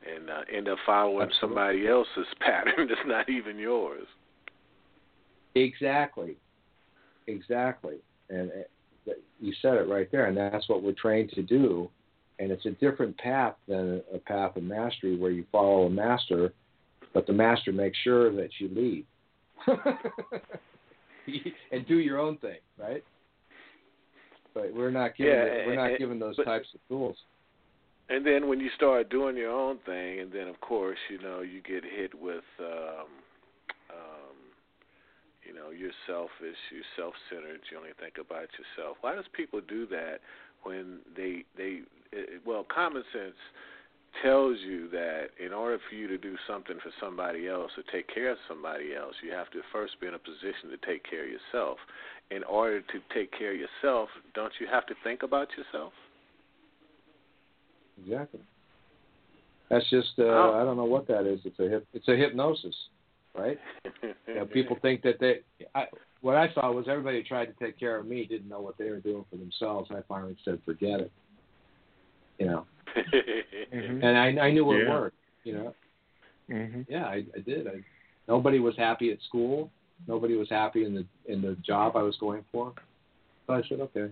[0.05, 1.39] and uh, end up following Absolutely.
[1.41, 4.07] somebody else's pattern that's not even yours.
[5.55, 6.37] Exactly,
[7.27, 7.97] exactly,
[8.29, 11.89] and uh, you said it right there, and that's what we're trained to do.
[12.39, 16.53] And it's a different path than a path of mastery where you follow a master,
[17.13, 19.05] but the master makes sure that you lead
[21.71, 23.03] and do your own thing, right?
[24.55, 27.15] But we're not given yeah, we're not given those but, types of tools
[28.11, 31.41] and then when you start doing your own thing, and then of course you know
[31.41, 33.07] you get hit with, um,
[33.89, 34.35] um,
[35.47, 38.97] you know, you're selfish, you're self-centered, you only think about yourself.
[39.01, 40.19] Why does people do that
[40.63, 41.81] when they they
[42.11, 43.39] it, well, common sense
[44.21, 48.13] tells you that in order for you to do something for somebody else or take
[48.13, 51.23] care of somebody else, you have to first be in a position to take care
[51.23, 51.77] of yourself.
[52.29, 55.93] In order to take care of yourself, don't you have to think about yourself?
[57.99, 58.41] Exactly.
[59.69, 60.59] That's just uh, oh.
[60.61, 61.39] I don't know what that is.
[61.45, 62.75] It's a hip, it's a hypnosis,
[63.35, 63.57] right?
[64.03, 65.39] you know, people think that they.
[65.73, 65.85] I,
[66.19, 68.89] what I saw was everybody tried to take care of me didn't know what they
[68.89, 69.89] were doing for themselves.
[69.91, 71.11] I finally said, forget it.
[72.37, 72.65] You know.
[72.95, 74.03] mm-hmm.
[74.03, 74.89] And I, I knew it yeah.
[74.89, 75.15] worked.
[75.43, 75.75] You know.
[76.49, 76.81] Mm-hmm.
[76.89, 77.67] Yeah, I, I did.
[77.67, 77.83] I,
[78.27, 79.71] nobody was happy at school.
[80.07, 82.73] Nobody was happy in the in the job I was going for.
[83.47, 84.11] So I said, okay,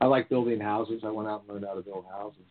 [0.00, 1.02] I like building houses.
[1.04, 2.44] I went out and learned how to build houses,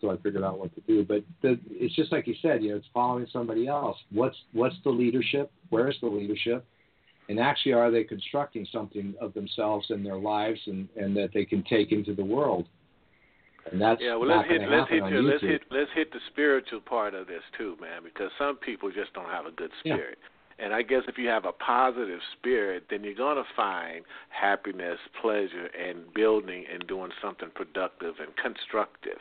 [0.00, 1.04] so I figured out what to do.
[1.04, 3.96] But the, it's just like you said, you know, it's following somebody else.
[4.10, 5.52] What's what's the leadership?
[5.70, 6.64] Where's the leadership?
[7.28, 11.44] And actually, are they constructing something of themselves and their lives, and, and that they
[11.44, 12.66] can take into the world?
[13.70, 14.16] And that's yeah.
[14.16, 17.42] Well, let's hit let's hit your, let's hit let's hit the spiritual part of this
[17.56, 20.18] too, man, because some people just don't have a good spirit.
[20.20, 20.28] Yeah.
[20.62, 24.98] And I guess if you have a positive spirit, then you're going to find happiness,
[25.22, 29.18] pleasure, and building and doing something productive and constructive.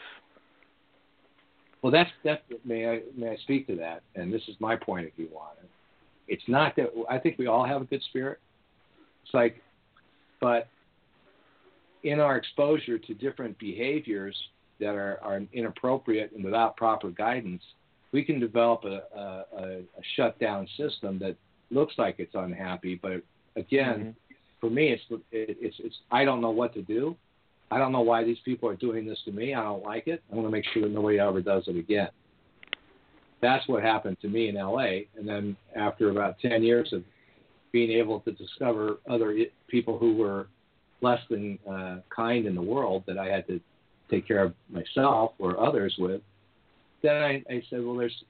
[1.82, 2.44] Well, that's that.
[2.66, 4.02] May I may I speak to that?
[4.16, 5.70] And this is my point if you want it.
[6.28, 8.40] It's not that I think we all have a good spirit.
[9.24, 9.62] It's like,
[10.42, 10.68] but
[12.04, 14.36] in our exposure to different behaviors
[14.80, 17.62] that are, are inappropriate and without proper guidance,
[18.12, 19.82] we can develop a, a, a
[20.16, 21.36] shutdown system that
[21.72, 23.22] looks like it's unhappy, but
[23.56, 24.34] again, mm-hmm.
[24.60, 27.16] for me, it's it, it's it's I don't know what to do.
[27.72, 29.54] I don't know why these people are doing this to me.
[29.54, 30.24] I don't like it.
[30.32, 32.10] I want to make sure that nobody ever does it again.
[33.42, 35.06] That's what happened to me in LA.
[35.18, 37.04] And then after about 10 years of
[37.72, 39.38] being able to discover other
[39.68, 40.48] people who were
[41.02, 43.62] less than uh, kind in the world that I had to
[44.10, 46.22] take care of myself or others with,
[47.02, 48.24] then I, I said, well, there's,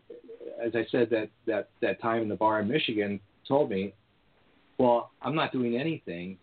[0.63, 3.93] as I said, that, that, that time in the bar in Michigan told me,
[4.77, 6.37] well, I'm not doing anything,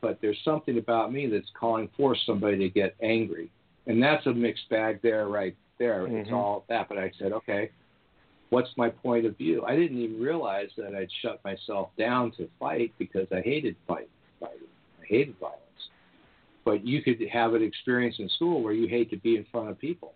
[0.00, 3.50] but there's something about me that's calling for somebody to get angry.
[3.86, 6.02] And that's a mixed bag there, right there.
[6.02, 6.16] Mm-hmm.
[6.16, 6.88] It's all that.
[6.88, 7.70] But I said, okay,
[8.50, 9.64] what's my point of view?
[9.66, 14.08] I didn't even realize that I'd shut myself down to fight because I hated fight,
[14.38, 14.68] fighting.
[15.00, 15.56] I hated violence.
[16.64, 19.70] But you could have an experience in school where you hate to be in front
[19.70, 20.12] of people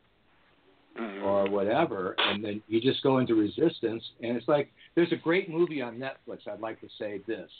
[0.98, 1.24] mm-hmm.
[1.24, 4.02] or whatever, and then you just go into resistance.
[4.22, 6.46] And it's like there's a great movie on Netflix.
[6.50, 7.50] I'd like to say this.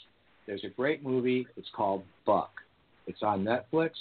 [0.47, 1.47] There's a great movie.
[1.57, 2.51] It's called Buck.
[3.07, 3.91] It's on Netflix,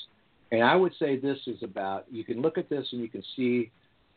[0.53, 2.07] and I would say this is about.
[2.11, 3.71] You can look at this and you can see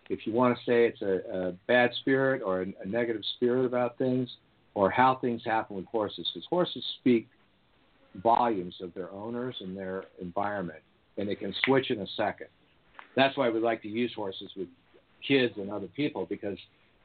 [0.10, 3.66] if you want to say it's a, a bad spirit or a, a negative spirit
[3.66, 4.30] about things,
[4.76, 7.28] or how things happen with horses, because horses speak
[8.24, 10.80] volumes of their owners and their environment,
[11.18, 12.48] and they can switch in a second.
[13.16, 14.68] That's why we like to use horses with
[15.26, 16.58] kids and other people because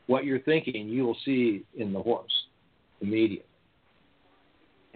[0.06, 2.32] what you're thinking you will see in the horse
[3.00, 3.46] immediately.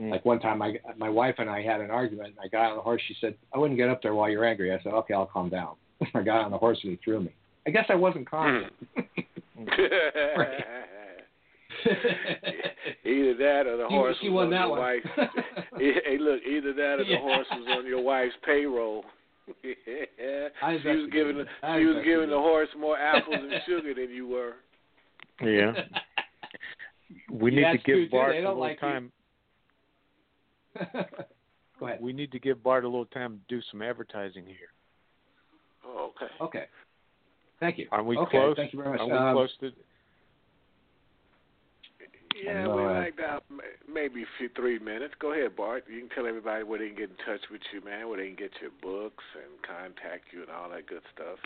[0.01, 0.11] Mm.
[0.11, 2.35] Like one time, my my wife and I had an argument.
[2.37, 3.01] And I got on the horse.
[3.09, 5.49] She said, "I wouldn't get up there while you're angry." I said, "Okay, I'll calm
[5.49, 5.77] down."
[6.15, 7.35] I got on the horse and he threw me.
[7.67, 8.67] I guess I wasn't calm.
[8.97, 9.07] Mm.
[13.05, 15.07] either that or the horse she, was on your wife's.
[15.79, 17.21] hey, look, either that or the yeah.
[17.21, 19.05] horse was on your wife's payroll.
[19.65, 20.49] yeah.
[20.83, 21.45] She was giving the,
[21.77, 24.55] she was giving the horse more apples and sugar than you were.
[25.43, 25.73] Yeah.
[27.31, 29.13] We need to give Bart a little like time.
[30.77, 32.01] Go ahead.
[32.01, 34.73] We need to give Bart a little time to do some advertising here.
[35.87, 36.33] Oh, okay.
[36.41, 36.65] Okay.
[37.61, 37.87] Thank you.
[37.93, 38.57] Aren't we okay, close?
[38.57, 39.01] Thank you very much.
[39.01, 39.73] Are we Um, close to?
[42.45, 43.43] Yeah, know, we uh, like that.
[43.93, 45.15] Maybe few three minutes.
[45.21, 45.85] Go ahead, Bart.
[45.91, 48.09] You can tell everybody where they can get in touch with you, man.
[48.09, 51.39] Where they can get your books and contact you and all that good stuff.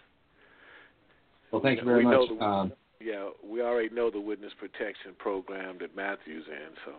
[1.53, 2.39] well, thank you very know much.
[2.39, 6.75] the- Um, Yeah, we already know the witness protection program that Matthew's in.
[6.85, 6.93] So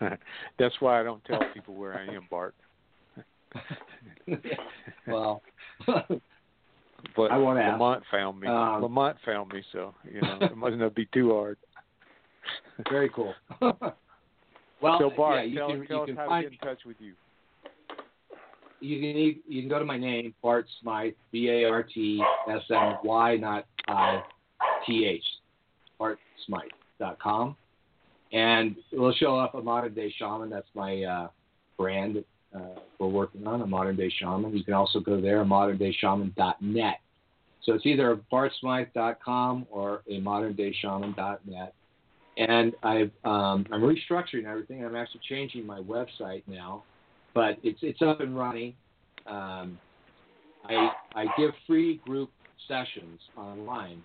[0.58, 2.54] That's why I don't tell people where I am, Bart.
[5.06, 5.42] well,
[7.16, 7.36] But I.
[7.36, 8.48] Lamont found me.
[8.48, 11.58] Um, Lamont found me, so you know it mustn't be too hard.
[12.90, 13.34] very cool.
[13.60, 16.60] well, so Bart, yeah, you tell, can, tell you us can how find to get
[16.60, 17.14] in touch with you.
[18.80, 22.22] you can e- you can go to my name, Bart Smyth, B A R T
[22.50, 24.22] S M Y, not I
[24.86, 25.24] T H,
[26.00, 27.56] bartsmyth.com.
[28.32, 30.50] And it will show up a modern day shaman.
[30.50, 31.28] That's my uh,
[31.78, 32.22] brand
[32.54, 34.56] uh, we're working on, a modern day shaman.
[34.56, 37.00] You can also go there, moderndayShaman.net.
[37.62, 41.74] So it's either bartsmyth.com or a moderndayShaman.net.
[42.38, 44.84] And I've um, I'm restructuring everything.
[44.84, 46.84] I'm actually changing my website now
[47.38, 48.74] but it's it's up and running.
[49.26, 49.78] Um,
[50.64, 52.30] I I give free group
[52.66, 54.02] sessions online,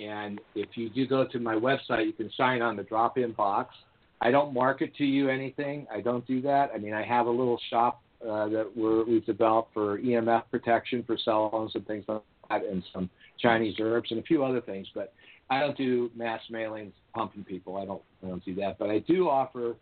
[0.00, 3.74] and if you do go to my website, you can sign on the drop-in box.
[4.22, 5.86] I don't market to you anything.
[5.92, 6.70] I don't do that.
[6.72, 11.02] I mean, I have a little shop uh, that we're, we've developed for EMF protection
[11.04, 13.10] for cell phones and things like that, and some
[13.40, 14.86] Chinese herbs and a few other things.
[14.94, 15.12] But
[15.50, 17.76] I don't do mass mailings pumping people.
[17.76, 18.78] I don't I don't do that.
[18.78, 19.74] But I do offer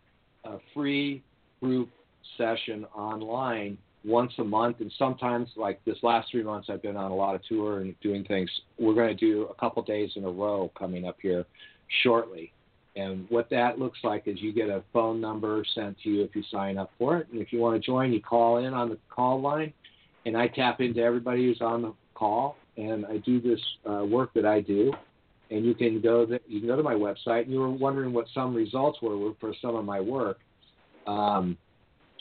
[0.45, 1.23] a free
[1.61, 1.91] group
[2.39, 7.11] session online once a month and sometimes like this last three months i've been on
[7.11, 10.25] a lot of tour and doing things we're going to do a couple days in
[10.25, 11.45] a row coming up here
[12.03, 12.51] shortly
[13.01, 16.35] and what that looks like is you get a phone number sent to you if
[16.35, 18.89] you sign up for it and if you want to join you call in on
[18.89, 19.73] the call line
[20.27, 24.33] and i tap into everybody who's on the call and i do this uh, work
[24.35, 24.93] that i do
[25.51, 28.13] and you can go to, you can go to my website and you were wondering
[28.13, 30.39] what some results were for some of my work
[31.07, 31.57] um,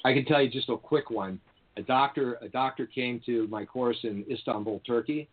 [0.05, 1.39] I can tell you just a quick one.
[1.77, 5.29] A doctor, a doctor came to my course in Istanbul, Turkey,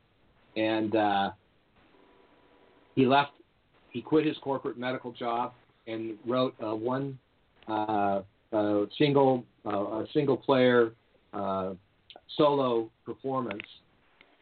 [0.57, 1.30] and uh,
[2.94, 3.32] he left.
[3.97, 5.55] He quit his corporate medical job
[5.86, 7.18] and wrote a one
[7.66, 8.20] uh,
[8.99, 10.92] single uh, single player
[11.32, 11.72] uh,
[12.36, 13.62] solo performance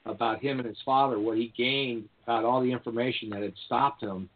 [0.07, 4.03] about him and his father, what he gained about all the information that had stopped
[4.03, 4.29] him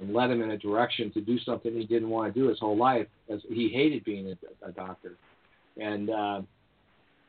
[0.00, 2.58] and led him in a direction to do something he didn't want to do his
[2.58, 5.12] whole life, as he hated being a, a doctor.
[5.80, 6.42] And uh,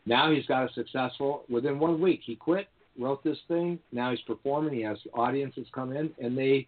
[0.08, 1.44] now he's got a successful.
[1.48, 2.68] Within one week, he quit,
[2.98, 3.78] wrote this thing.
[3.92, 4.74] Now he's performing.
[4.74, 6.68] He has audiences come in, and they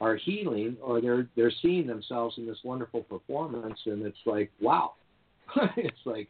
[0.00, 4.92] are healing, or they're they're seeing themselves in this wonderful performance, and it's like wow,
[5.76, 6.28] it's like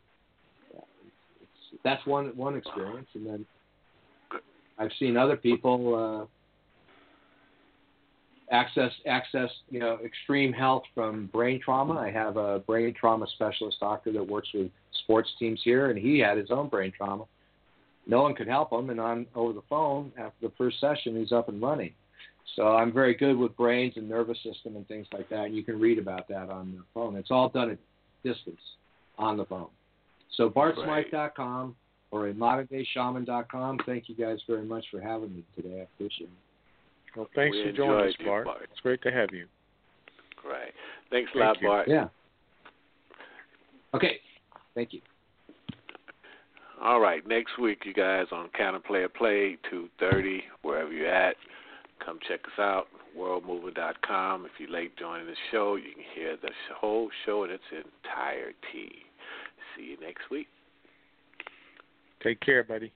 [0.72, 3.46] it's, that's one one experience, and then
[4.78, 5.94] I've seen other people.
[5.94, 6.26] Uh,
[8.52, 11.94] access access you know extreme health from brain trauma.
[11.94, 14.70] I have a brain trauma specialist doctor that works with
[15.02, 17.24] sports teams here, and he had his own brain trauma.
[18.06, 21.32] No one could help him, and on over the phone after the first session, he's
[21.32, 21.92] up and running.
[22.54, 25.46] So I'm very good with brains and nervous system and things like that.
[25.46, 27.16] And you can read about that on the phone.
[27.16, 27.78] It's all done at
[28.22, 28.60] distance
[29.18, 29.68] on the phone.
[30.36, 31.74] So bartsmyth.com
[32.10, 33.80] or at moderndayshaman.com.
[33.84, 35.80] Thank you guys very much for having me today.
[35.80, 37.16] I appreciate it.
[37.16, 38.44] Well, thanks We for joining us, enjoyed you, Bart.
[38.44, 38.68] Bart.
[38.70, 39.46] It's great to have you.
[40.42, 40.72] Great.
[41.10, 41.68] Thanks a Thank lot, you.
[41.68, 41.88] Bart.
[41.88, 42.08] Yeah.
[43.94, 44.16] Okay.
[44.74, 45.00] Thank you.
[46.82, 47.26] All right.
[47.26, 51.36] Next week, you guys on Counter Player Play, 2.30, wherever you're at.
[52.04, 52.86] Come check us out,
[53.18, 54.44] worldmovement.com.
[54.44, 58.92] If you're late joining the show, you can hear the whole show in its entirety.
[59.76, 60.46] See you next week.
[62.22, 62.92] Take care, buddy.